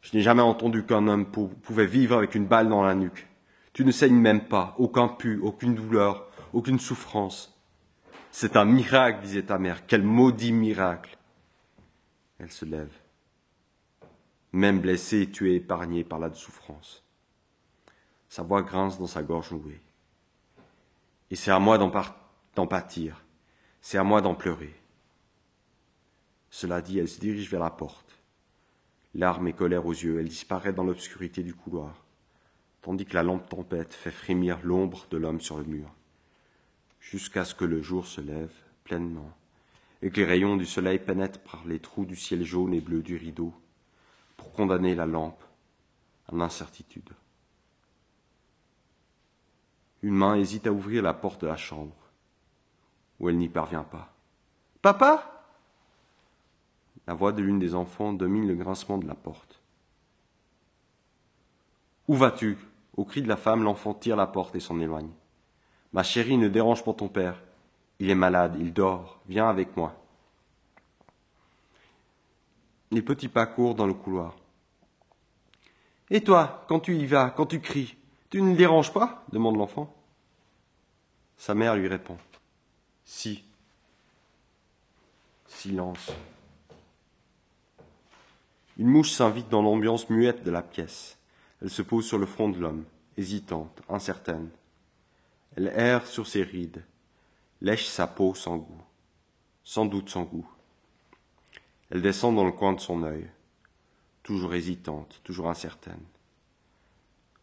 [0.00, 3.26] Je n'ai jamais entendu qu'un homme pouvait vivre avec une balle dans la nuque.
[3.72, 7.53] Tu ne saignes même pas, aucun pu, aucune douleur, aucune souffrance.
[8.36, 9.86] C'est un miracle, disait ta mère.
[9.86, 11.16] Quel maudit miracle.
[12.40, 12.92] Elle se lève.
[14.50, 17.04] Même blessée, tu es épargnée par la souffrance.
[18.28, 19.80] Sa voix grince dans sa gorge nouée.
[21.30, 23.24] Et c'est à moi d'en pâtir.
[23.80, 24.74] C'est à moi d'en pleurer.
[26.50, 28.20] Cela dit, elle se dirige vers la porte.
[29.14, 32.04] Larmes et colère aux yeux, elle disparaît dans l'obscurité du couloir,
[32.82, 35.88] tandis que la lampe tempête fait frémir l'ombre de l'homme sur le mur,
[37.10, 39.30] jusqu'à ce que le jour se lève pleinement,
[40.02, 43.02] et que les rayons du soleil pénètrent par les trous du ciel jaune et bleu
[43.02, 43.52] du rideau,
[44.36, 45.42] pour condamner la lampe
[46.28, 47.10] à l'incertitude.
[50.02, 51.96] Une main hésite à ouvrir la porte de la chambre
[53.20, 54.12] où elle n'y parvient pas.
[54.82, 55.46] Papa
[57.06, 59.62] La voix de l'une des enfants domine le grincement de la porte.
[62.08, 62.58] Où vas-tu?
[62.96, 65.10] Au cri de la femme, l'enfant tire la porte et s'en éloigne.
[65.94, 67.40] Ma chérie, ne dérange pas ton père.
[68.00, 69.20] Il est malade, il dort.
[69.28, 69.94] Viens avec moi.
[72.90, 74.34] Les petits pas courent dans le couloir.
[76.10, 77.96] Et toi, quand tu y vas, quand tu cries,
[78.28, 79.24] tu ne le déranges pas?
[79.32, 79.94] demande l'enfant.
[81.36, 82.18] Sa mère lui répond.
[83.04, 83.44] Si.
[85.46, 86.10] Silence.
[88.78, 91.16] Une mouche s'invite dans l'ambiance muette de la pièce.
[91.62, 92.84] Elle se pose sur le front de l'homme,
[93.16, 94.50] hésitante, incertaine.
[95.56, 96.84] Elle erre sur ses rides,
[97.60, 98.82] lèche sa peau sans goût,
[99.62, 100.48] sans doute sans goût.
[101.90, 103.30] Elle descend dans le coin de son œil,
[104.24, 106.02] toujours hésitante, toujours incertaine.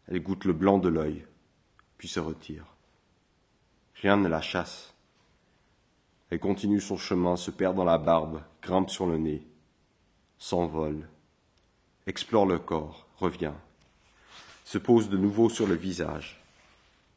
[0.08, 1.24] Elle goûte le blanc de l'œil,
[1.96, 2.66] puis se retire.
[3.94, 4.92] Rien ne la chasse.
[6.28, 9.46] Elle continue son chemin, se perd dans la barbe, grimpe sur le nez,
[10.38, 11.08] s'envole,
[12.06, 13.54] explore le corps, revient,
[14.64, 16.41] se pose de nouveau sur le visage,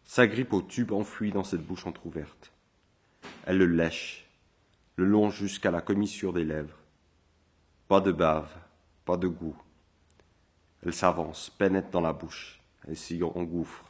[0.05, 2.51] s'agrippe au tube enfoui dans cette bouche entr'ouverte.
[3.45, 4.29] Elle le lèche,
[4.95, 6.77] le longe jusqu'à la commissure des lèvres.
[7.87, 8.49] Pas de bave,
[9.03, 9.57] pas de goût.
[10.85, 13.83] Elle s'avance, pénètre dans la bouche, elle s'y engouffre.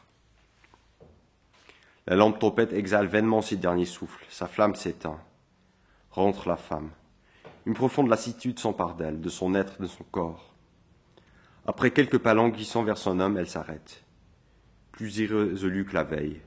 [2.08, 5.20] La lampe trompette exhale vainement ses derniers souffles, sa flamme s'éteint.
[6.12, 6.92] Rentre la femme.
[7.66, 10.54] Une profonde lassitude s'empare d'elle, de son être, de son corps.
[11.66, 14.05] Après quelques pas languissants vers son homme, elle s'arrête,
[14.96, 16.40] plus irrésolue que la veille.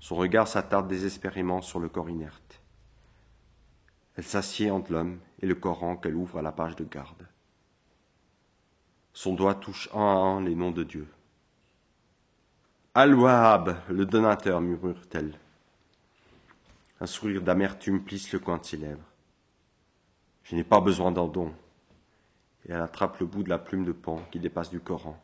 [0.00, 2.60] Son regard s'attarde désespérément sur le corps inerte.
[4.16, 7.26] Elle s'assied entre l'homme et le Coran qu'elle ouvre à la page de garde.
[9.14, 11.08] Son doigt touche un à un les noms de Dieu.
[12.94, 15.38] Al-Wahhab, le donateur, murmure-t-elle.
[17.00, 19.08] Un sourire d'amertume plisse le coin de ses lèvres.
[20.42, 21.54] Je n'ai pas besoin d'un don.
[22.66, 25.18] Et elle attrape le bout de la plume de pan qui dépasse du Coran.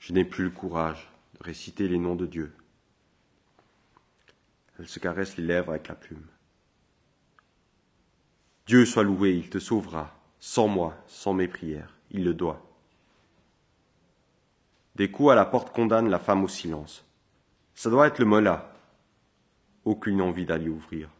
[0.00, 1.08] Je n'ai plus le courage
[1.38, 2.52] de réciter les noms de Dieu.
[4.78, 6.26] Elle se caresse les lèvres avec la plume.
[8.66, 12.66] Dieu soit loué, il te sauvera, sans moi, sans mes prières, il le doit.
[14.94, 17.04] Des coups à la porte condamnent la femme au silence.
[17.74, 18.74] Ça doit être le mollah.
[19.84, 21.10] Aucune envie d'aller ouvrir.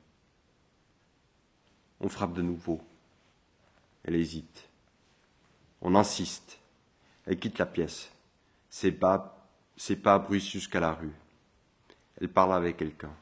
[2.01, 2.81] On frappe de nouveau.
[4.05, 4.69] Elle hésite.
[5.83, 6.59] On insiste.
[7.27, 8.11] Elle quitte la pièce.
[8.71, 11.13] Ses pas, ses bruissent jusqu'à la rue.
[12.21, 13.13] Elle parle avec quelqu'un.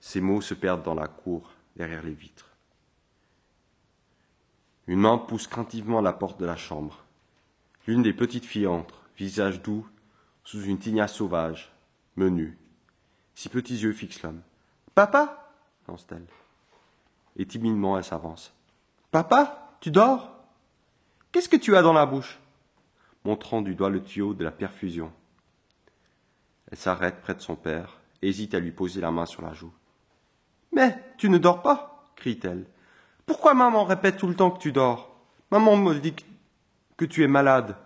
[0.00, 2.48] Ses mots se perdent dans la cour, derrière les vitres.
[4.86, 7.04] Une main pousse craintivement la porte de la chambre.
[7.86, 9.86] L'une des petites filles entre visage doux,
[10.44, 11.72] sous une tignasse sauvage,
[12.16, 12.58] menu.
[13.34, 14.42] Six petits yeux fixent l'homme.
[14.94, 15.50] Papa?
[15.88, 16.26] lance-t-elle.
[17.36, 18.52] Et timidement elle s'avance.
[19.10, 20.30] Papa, tu dors?
[21.30, 22.38] Qu'est-ce que tu as dans la bouche?
[23.24, 25.12] Montrant du doigt le tuyau de la perfusion.
[26.70, 29.72] Elle s'arrête près de son père, hésite à lui poser la main sur la joue.
[30.72, 32.64] Mais tu ne dors pas crie-t-elle.
[33.26, 35.14] Pourquoi maman répète tout le temps que tu dors?
[35.50, 36.14] Maman me dit
[36.96, 37.76] que tu es malade.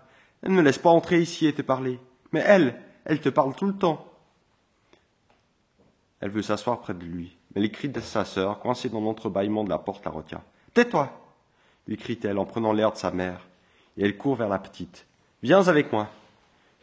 [0.41, 1.99] Elle ne laisse pas entrer ici et te parler.
[2.31, 4.05] Mais elle, elle te parle tout le temps.
[6.19, 9.63] Elle veut s'asseoir près de lui, Mais les cris de sa sœur, coincés dans l'entrebâillement
[9.63, 10.43] de la porte, la retient.
[10.73, 11.11] Tais-toi
[11.87, 13.47] lui crie-t-elle en prenant l'air de sa mère,
[13.95, 15.06] et elle court vers la petite.
[15.43, 16.09] Viens avec moi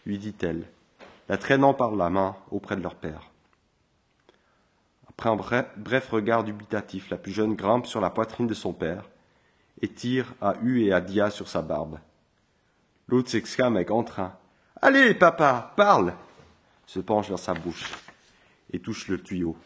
[0.06, 0.66] lui dit-elle,
[1.28, 3.30] la traînant par la main auprès de leur père.
[5.08, 9.08] Après un bref, regard dubitatif, la plus jeune grimpe sur la poitrine de son père
[9.80, 11.98] et tire à U et à Dia sur sa barbe.
[13.08, 14.36] L'autre s'exclame avec entrain.
[14.82, 16.14] Allez, papa, parle
[16.86, 17.90] se penche vers sa bouche
[18.72, 19.56] et touche le tuyau.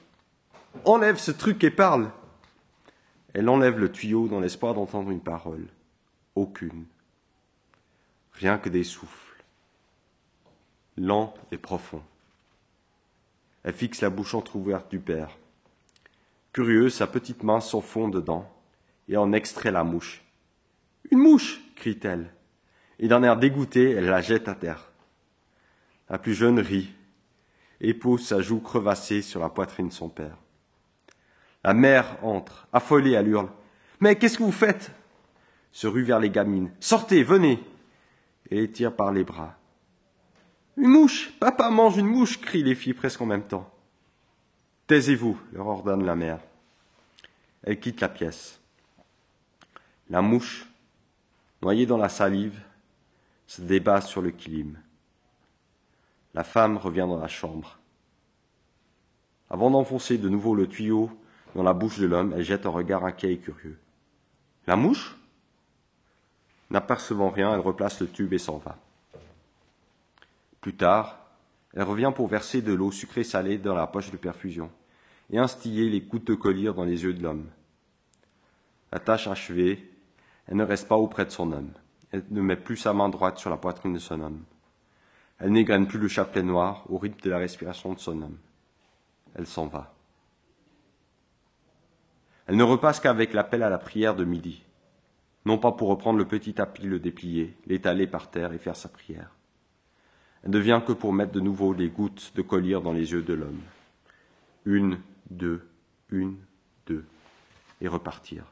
[0.84, 2.11] Enlève ce truc et parle
[3.34, 5.66] Elle enlève le tuyau dans l'espoir d'entendre une parole.
[6.34, 6.84] Aucune.
[8.39, 9.43] Rien que des souffles.
[10.97, 12.03] Lent et profond.
[13.64, 15.36] Elle fixe la bouche entr'ouverte du père.
[16.53, 18.49] Curieuse, sa petite main s'enfonce dedans
[19.09, 20.22] et en extrait la mouche.
[21.11, 22.32] Une mouche crie-t-elle.
[23.01, 24.93] Et d'un air dégoûté, elle la jette à terre.
[26.09, 26.93] La plus jeune rit
[27.80, 30.36] et pose sa joue crevassée sur la poitrine de son père.
[31.64, 33.51] La mère entre, affolée, elle hurle.
[33.99, 34.93] Mais qu'est-ce que vous faites?
[35.72, 36.70] Se rue vers les gamines.
[36.78, 37.61] Sortez, venez
[38.51, 39.57] et les tire par les bras.
[40.76, 43.68] Une mouche Papa mange une mouche crient les filles presque en même temps.
[44.86, 46.40] Taisez-vous, leur ordonne la mère.
[47.62, 48.61] Elle quitte la pièce.
[50.09, 50.66] La mouche,
[51.61, 52.59] noyée dans la salive,
[53.46, 54.78] se débat sur le kilim.
[56.32, 57.78] La femme revient dans la chambre.
[59.51, 61.11] Avant d'enfoncer de nouveau le tuyau
[61.55, 63.78] dans la bouche de l'homme, elle jette un regard inquiet et curieux.
[64.66, 65.18] La mouche?
[66.71, 68.77] N'apercevant rien, elle replace le tube et s'en va.
[70.61, 71.19] Plus tard,
[71.75, 74.71] elle revient pour verser de l'eau sucrée salée dans la poche de perfusion
[75.31, 77.47] et instiller les coups de collier dans les yeux de l'homme.
[78.93, 79.91] La tâche achevée,
[80.47, 81.71] elle ne reste pas auprès de son homme.
[82.11, 84.43] Elle ne met plus sa main droite sur la poitrine de son homme.
[85.39, 88.39] Elle n'égrène plus le chapelet noir au rythme de la respiration de son homme.
[89.35, 89.95] Elle s'en va.
[92.47, 94.62] Elle ne repasse qu'avec l'appel à la prière de midi,
[95.45, 98.89] non pas pour reprendre le petit tapis, le déplier, l'étaler par terre et faire sa
[98.89, 99.30] prière.
[100.45, 103.22] Elle ne vient que pour mettre de nouveau les gouttes de collier dans les yeux
[103.22, 103.61] de l'homme.
[104.64, 104.99] Une,
[105.30, 105.66] deux,
[106.11, 106.36] une,
[106.86, 107.05] deux,
[107.80, 108.45] et repartir.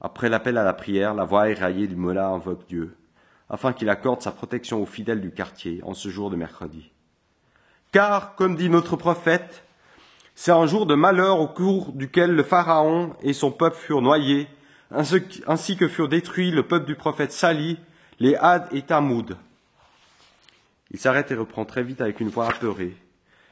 [0.00, 2.96] Après l'appel à la prière, la voix éraillée du Mola invoque Dieu,
[3.50, 6.90] afin qu'il accorde sa protection aux fidèles du quartier en ce jour de mercredi.
[7.92, 9.64] Car, comme dit notre prophète,
[10.34, 14.48] c'est un jour de malheur au cours duquel le Pharaon et son peuple furent noyés,
[14.90, 17.78] ainsi que furent détruits le peuple du prophète Sali,
[18.18, 19.36] les Had et Tamoud.
[20.90, 22.96] Il s'arrête et reprend très vite avec une voix apeurée.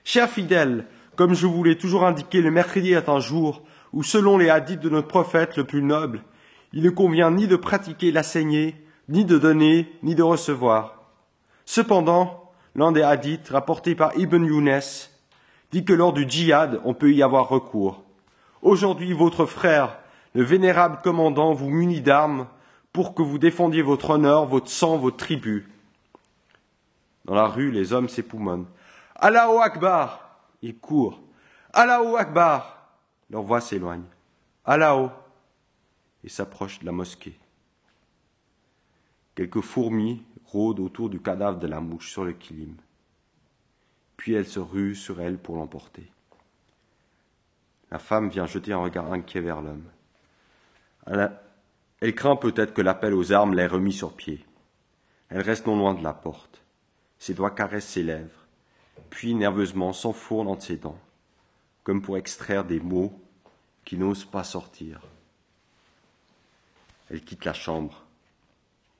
[0.04, 0.86] Chers fidèles,
[1.16, 3.62] comme je vous l'ai toujours indiqué, le mercredi est un jour
[3.92, 6.22] où, selon les hadiths de notre prophète le plus noble,
[6.72, 8.76] il ne convient ni de pratiquer la saignée,
[9.08, 11.10] ni de donner, ni de recevoir.
[11.64, 14.80] Cependant, l'un des hadiths rapportés par Ibn Younes
[15.72, 18.02] dit que lors du djihad, on peut y avoir recours.
[18.62, 19.98] Aujourd'hui, votre frère,
[20.34, 22.46] le vénérable commandant, vous munit d'armes
[22.92, 25.68] pour que vous défendiez votre honneur, votre sang, votre tribu.
[27.24, 28.66] Dans la rue, les hommes s'époumonnent.
[29.16, 30.28] Allahu Akbar
[30.62, 31.20] ils courent.
[31.72, 32.88] Allahu Akbar
[33.30, 34.04] Leur voix s'éloigne.
[34.64, 35.08] Allahu
[36.24, 37.38] et s'approchent de la mosquée.
[39.34, 42.74] Quelques fourmis rôdent autour du cadavre de la mouche sur le kilim.
[44.16, 46.10] Puis elles se ruent sur elle pour l'emporter.
[47.90, 49.84] La femme vient jeter un regard inquiet vers l'homme.
[51.10, 54.44] Elle, craint peut-être que l'appel aux armes l'ait remis sur pied.
[55.30, 56.62] Elle reste non loin de la porte.
[57.18, 58.38] Ses doigts caressent ses lèvres
[59.10, 60.98] puis nerveusement s'enfourne entre ses dents,
[61.82, 63.20] comme pour extraire des mots
[63.84, 65.00] qui n'osent pas sortir.
[67.10, 68.04] Elle quitte la chambre.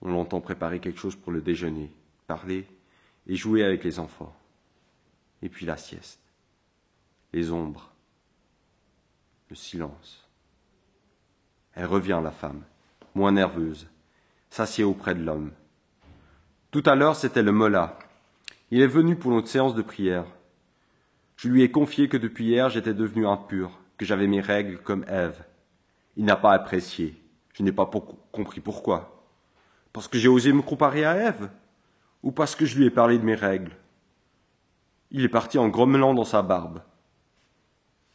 [0.00, 1.92] On l'entend préparer quelque chose pour le déjeuner,
[2.26, 2.66] parler
[3.26, 4.34] et jouer avec les enfants.
[5.42, 6.20] Et puis la sieste,
[7.32, 7.92] les ombres,
[9.50, 10.27] le silence.
[11.78, 12.62] Elle revient, la femme,
[13.14, 13.86] moins nerveuse,
[14.50, 15.52] s'assied auprès de l'homme.
[16.72, 17.96] Tout à l'heure, c'était le mollah,
[18.72, 20.24] il est venu pour notre séance de prière.
[21.36, 25.04] Je lui ai confié que depuis hier j'étais devenu impur, que j'avais mes règles comme
[25.06, 25.44] Ève.
[26.16, 27.14] Il n'a pas apprécié.
[27.54, 27.88] Je n'ai pas
[28.32, 29.24] compris pourquoi.
[29.92, 31.48] Parce que j'ai osé me comparer à Ève?
[32.24, 33.76] Ou parce que je lui ai parlé de mes règles?
[35.12, 36.82] Il est parti en grommelant dans sa barbe.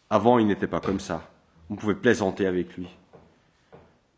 [0.10, 1.32] Avant, il n'était pas comme ça.
[1.70, 2.90] On pouvait plaisanter avec lui.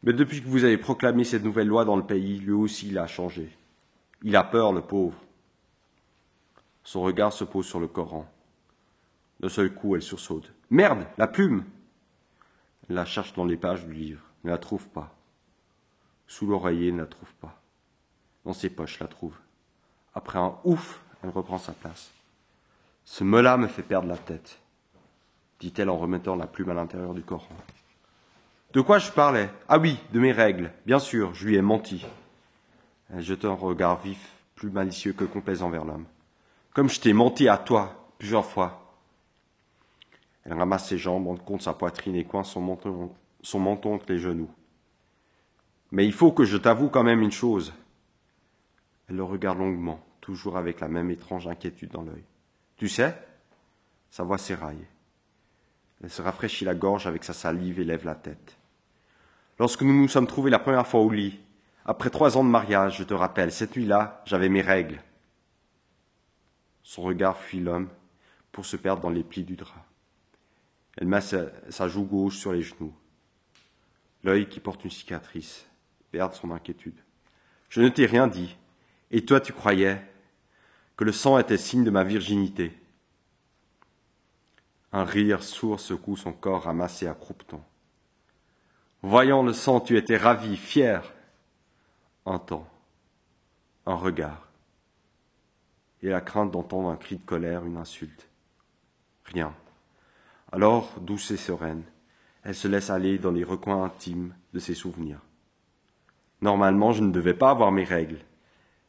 [0.06, 2.98] Mais depuis que vous avez proclamé cette nouvelle loi dans le pays, lui aussi il
[3.00, 3.50] a changé.
[4.22, 5.18] Il a peur, le pauvre.
[6.84, 8.32] Son regard se pose sur le Coran.
[9.40, 10.54] D'un seul coup, elle sursaute.
[10.70, 11.66] Merde, la plume
[12.88, 15.16] Elle la cherche dans les pages du livre, ne la trouve pas.
[16.28, 17.60] Sous l'oreiller, ne la trouve pas.
[18.46, 19.36] Dans ses poches, la trouve.
[20.14, 22.12] Après un ouf, elle reprend sa place.
[23.06, 24.60] Ce meula me fait perdre la tête,
[25.60, 27.48] dit-elle en remettant la plume à l'intérieur du Coran.
[28.76, 29.50] De quoi je parlais?
[29.70, 30.70] Ah oui, de mes règles.
[30.86, 32.06] Bien sûr, je lui ai menti.
[33.10, 36.04] Elle jeta un regard vif, plus malicieux que complaisant vers l'homme.
[36.74, 38.94] Comme je t'ai menti à toi, plusieurs fois.
[40.44, 44.08] Elle ramasse ses jambes, en compte sa poitrine et coince son menton, son menton entre
[44.10, 44.52] les genoux.
[45.94, 47.74] Mais il faut que je t'avoue quand même une chose.
[49.08, 52.26] Elle le regarde longuement, toujours avec la même étrange inquiétude dans l'œil.
[52.76, 53.18] Tu sais?
[54.12, 54.86] Sa voix s'éraille.
[56.04, 58.58] Elle se rafraîchit la gorge avec sa salive et lève la tête.
[59.58, 61.40] Lorsque nous nous sommes trouvés la première fois au lit,
[61.86, 65.02] après trois ans de mariage, je te rappelle, cette nuit-là, j'avais mes règles.
[66.84, 67.90] Son regard fuit l'homme
[68.52, 69.86] pour se perdre dans les plis du drap.
[70.98, 72.94] Elle met sa, joue gauche sur les genoux.
[74.24, 75.66] L'œil qui porte une cicatrice
[76.12, 77.00] perd son inquiétude.
[77.70, 78.56] Je ne t'ai rien dit,
[79.12, 80.02] et toi tu croyais
[80.96, 82.72] que le sang était signe de ma virginité.
[84.94, 87.64] Un rire sourd secoue son corps ramassé à croupetant.
[89.08, 91.14] Voyant le sang, tu étais ravi, fier.
[92.26, 92.68] Un temps,
[93.86, 94.48] un regard,
[96.02, 98.28] et la crainte d'entendre un cri de colère, une insulte.
[99.26, 99.54] Rien.
[100.52, 101.84] Alors, douce et sereine,
[102.44, 105.20] elle se laisse aller dans les recoins intimes de ses souvenirs.
[106.42, 108.22] Normalement, je ne devais pas avoir mes règles.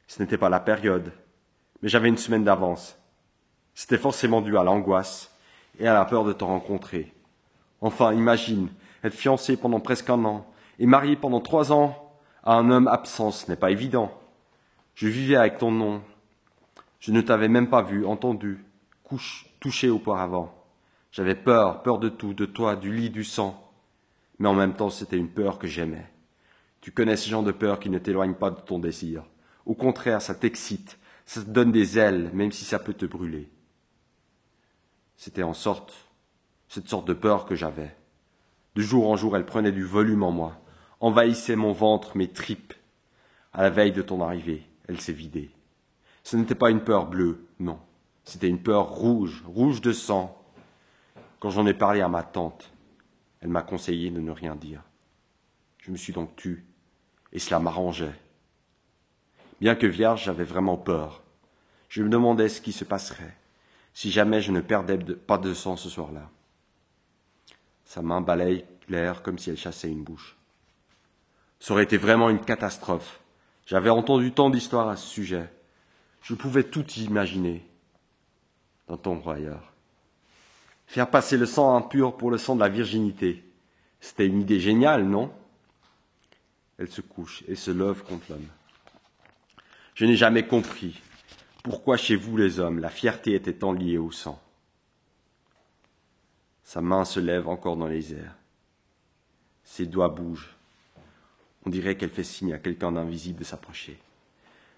[0.06, 1.12] Ce n'était pas la période,
[1.82, 2.98] mais j'avais une semaine d'avance.
[3.74, 5.36] C'était forcément dû à l'angoisse
[5.78, 7.12] et à la peur de te rencontrer.
[7.82, 8.70] Enfin, imagine,
[9.04, 10.46] être fiancé pendant presque un an
[10.78, 14.12] et marié pendant trois ans à un homme absent, ce n'est pas évident.
[14.94, 16.02] Je vivais avec ton nom.
[17.00, 18.64] Je ne t'avais même pas vu, entendu,
[19.02, 20.52] couche, touché auparavant.
[21.12, 23.62] J'avais peur, peur de tout, de toi, du lit, du sang.
[24.38, 26.10] Mais en même temps, c'était une peur que j'aimais.
[26.80, 29.24] Tu connais ce genre de peur qui ne t'éloigne pas de ton désir.
[29.64, 33.48] Au contraire, ça t'excite, ça te donne des ailes, même si ça peut te brûler.
[35.16, 35.94] C'était en sorte,
[36.68, 37.94] cette sorte de peur que j'avais.
[38.76, 40.60] De jour en jour, elle prenait du volume en moi,
[41.00, 42.74] envahissait mon ventre, mes tripes.
[43.54, 45.50] À la veille de ton arrivée, elle s'est vidée.
[46.22, 47.78] Ce n'était pas une peur bleue, non.
[48.24, 50.36] C'était une peur rouge, rouge de sang.
[51.40, 52.70] Quand j'en ai parlé à ma tante,
[53.40, 54.82] elle m'a conseillé de ne rien dire.
[55.78, 56.66] Je me suis donc tu,
[57.32, 58.14] et cela m'arrangeait.
[59.58, 61.22] Bien que vierge, j'avais vraiment peur.
[61.88, 63.36] Je me demandais ce qui se passerait
[63.94, 66.28] si jamais je ne perdais pas de sang ce soir-là.
[67.86, 70.36] Sa main balaye l'air comme si elle chassait une bouche.
[71.58, 73.20] Ça aurait été vraiment une catastrophe.
[73.64, 75.48] J'avais entendu tant d'histoires à ce sujet.
[76.22, 77.64] Je pouvais tout imaginer
[78.88, 79.58] dans ton royaume.
[80.86, 83.44] Faire passer le sang impur pour le sang de la virginité.
[84.00, 85.32] C'était une idée géniale, non?
[86.78, 88.48] Elle se couche et se lève contre l'homme.
[89.94, 91.00] Je n'ai jamais compris
[91.62, 94.40] pourquoi chez vous les hommes la fierté était tant liée au sang.
[96.66, 98.34] Sa main se lève encore dans les airs.
[99.62, 100.56] Ses doigts bougent.
[101.64, 103.96] On dirait qu'elle fait signe à quelqu'un d'invisible de s'approcher.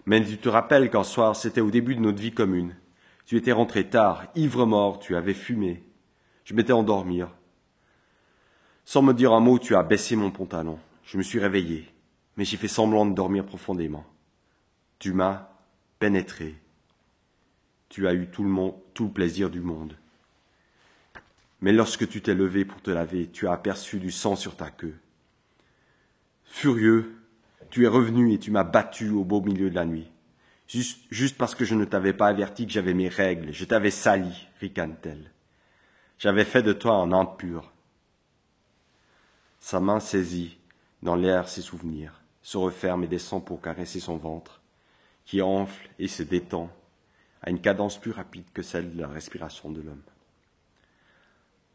[0.05, 2.75] Mais tu te rappelles qu'un soir, c'était au début de notre vie commune.
[3.25, 5.83] Tu étais rentré tard, ivre mort, tu avais fumé.
[6.45, 7.23] Je m'étais endormi.
[8.85, 10.77] Sans me dire un mot, tu as baissé mon pantalon.
[11.05, 11.91] Je me suis réveillé,
[12.37, 14.05] mais j'ai fait semblant de dormir profondément.
[14.99, 15.49] Tu m'as
[15.97, 16.55] pénétré.
[17.89, 19.95] Tu as eu tout le, tout le plaisir du monde.
[21.61, 24.71] Mais lorsque tu t'es levé pour te laver, tu as aperçu du sang sur ta
[24.71, 24.95] queue.
[26.45, 27.15] Furieux,
[27.69, 30.09] tu es revenu et tu m'as battu au beau milieu de la nuit.
[30.67, 34.47] Juste, parce que je ne t'avais pas averti que j'avais mes règles, je t'avais sali,
[34.59, 35.31] ricane-t-elle.
[36.19, 37.71] J'avais fait de toi un impur.
[39.59, 40.59] Sa main saisit
[41.01, 44.61] dans l'air ses souvenirs, se referme et descend pour caresser son ventre
[45.25, 46.69] qui enfle et se détend
[47.41, 50.01] à une cadence plus rapide que celle de la respiration de l'homme.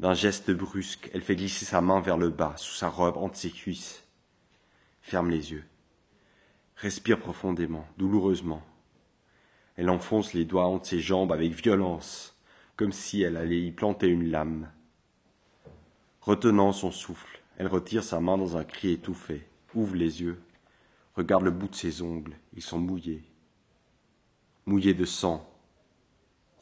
[0.01, 3.37] D'un geste brusque, elle fait glisser sa main vers le bas, sous sa robe, entre
[3.37, 4.05] ses cuisses.
[5.01, 5.65] Ferme les yeux.
[6.77, 8.63] Respire profondément, douloureusement.
[9.77, 12.37] Elle enfonce les doigts entre ses jambes avec violence,
[12.77, 14.71] comme si elle allait y planter une lame.
[16.21, 20.41] Retenant son souffle, elle retire sa main dans un cri étouffé, ouvre les yeux,
[21.15, 23.25] regarde le bout de ses ongles, ils sont mouillés
[24.67, 25.47] mouillé de sang,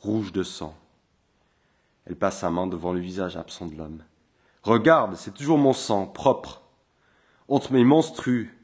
[0.00, 0.76] rouge de sang.
[2.06, 4.02] Elle passe sa main devant le visage absent de l'homme.
[4.62, 6.62] Regarde, c'est toujours mon sang, propre.
[7.48, 8.56] Entre mes menstrues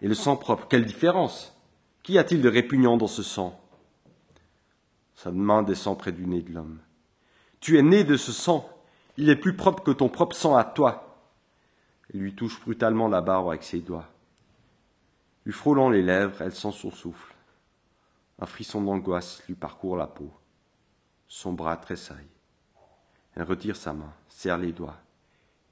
[0.00, 1.56] et le sang propre, quelle différence
[2.02, 3.58] Qu'y a-t-il de répugnant dans ce sang?
[5.14, 6.78] Sa main descend près du nez de l'homme.
[7.60, 8.68] Tu es né de ce sang.
[9.16, 11.18] Il est plus propre que ton propre sang à toi.
[12.12, 14.08] Elle lui touche brutalement la barbe avec ses doigts.
[15.44, 17.34] Lui frôlant les lèvres, elle sent son souffle.
[18.38, 20.30] Un frisson d'angoisse lui parcourt la peau.
[21.26, 22.35] Son bras tressaille.
[23.36, 24.96] Elle retire sa main, serre les doigts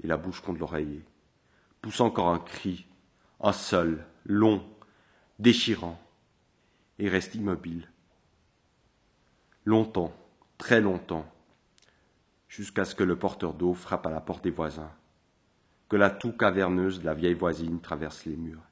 [0.03, 1.03] et la bouche contre l'oreiller,
[1.81, 2.87] pousse encore un cri,
[3.41, 4.63] un seul, long,
[5.39, 6.01] déchirant,
[6.99, 7.89] et reste immobile.
[9.65, 10.13] Longtemps,
[10.59, 11.27] très longtemps,
[12.49, 14.93] jusqu'à ce que le porteur d'eau frappe à la porte des voisins,
[15.89, 18.63] que la toux caverneuse de la vieille voisine traverse les murs,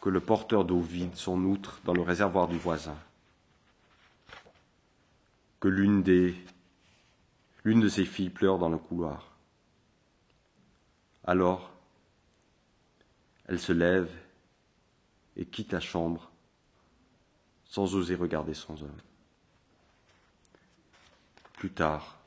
[0.00, 2.96] que le porteur d'eau vide son outre dans le réservoir du voisin,
[5.60, 6.34] que l'une des
[7.66, 9.32] l'une de ses filles pleure dans le couloir.
[11.24, 11.72] Alors,
[13.46, 14.08] elle se lève
[15.36, 16.30] et quitte la chambre
[17.64, 19.00] sans oser regarder son homme.
[21.54, 22.20] Plus tard,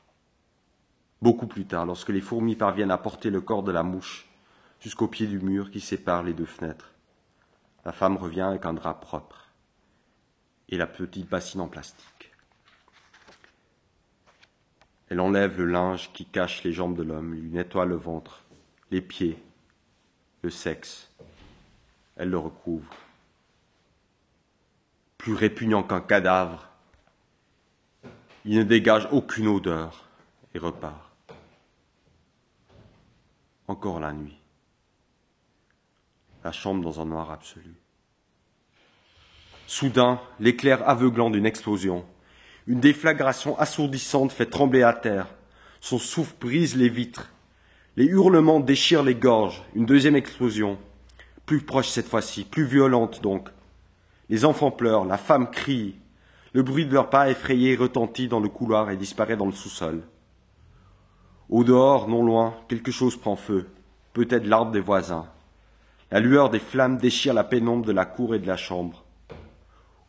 [1.22, 4.28] beaucoup plus tard, lorsque les fourmis parviennent à porter le corps de la mouche
[4.78, 6.90] jusqu'au pied du mur qui sépare les deux fenêtres,
[7.86, 9.48] la femme revient avec un drap propre
[10.68, 12.09] et la petite bassine en plastique.
[15.10, 18.44] Elle enlève le linge qui cache les jambes de l'homme, lui nettoie le ventre,
[18.92, 19.42] les pieds,
[20.42, 21.10] le sexe.
[22.16, 22.94] Elle le recouvre.
[25.18, 26.68] Plus répugnant qu'un cadavre,
[28.44, 30.08] il ne dégage aucune odeur
[30.54, 31.10] et repart.
[33.66, 34.38] Encore la nuit.
[36.44, 37.74] La chambre dans un noir absolu.
[39.66, 42.06] Soudain, l'éclair aveuglant d'une explosion
[42.66, 45.26] une déflagration assourdissante fait trembler à terre.
[45.80, 47.30] Son souffle brise les vitres.
[47.96, 49.62] Les hurlements déchirent les gorges.
[49.74, 50.78] Une deuxième explosion.
[51.46, 53.48] Plus proche cette fois-ci, plus violente donc.
[54.28, 55.96] Les enfants pleurent, la femme crie.
[56.52, 60.02] Le bruit de leurs pas effrayés retentit dans le couloir et disparaît dans le sous-sol.
[61.48, 63.68] Au dehors, non loin, quelque chose prend feu.
[64.12, 65.26] Peut-être l'arbre des voisins.
[66.12, 69.04] La lueur des flammes déchire la pénombre de la cour et de la chambre.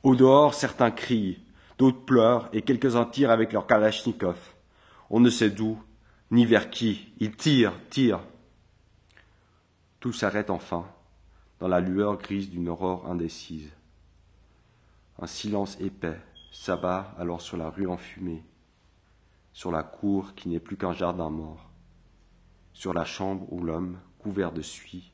[0.03, 1.39] Au dehors, certains crient.
[1.81, 4.37] D'autres pleurent et quelques-uns tirent avec leur kalachnikov.
[5.09, 5.81] On ne sait d'où,
[6.29, 7.11] ni vers qui.
[7.17, 8.21] Ils tirent, tirent.
[9.99, 10.85] Tout s'arrête enfin,
[11.59, 13.71] dans la lueur grise d'une aurore indécise.
[15.17, 16.21] Un silence épais
[16.51, 18.43] s'abat alors sur la rue enfumée,
[19.51, 21.71] sur la cour qui n'est plus qu'un jardin mort,
[22.73, 25.11] sur la chambre où l'homme, couvert de suie,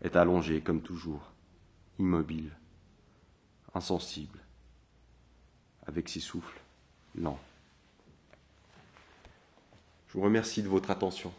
[0.00, 1.32] est allongé comme toujours,
[1.98, 2.52] immobile,
[3.74, 4.45] insensible
[5.86, 6.60] avec ses souffles
[7.14, 7.40] lents.
[10.08, 11.32] Je vous remercie de votre attention.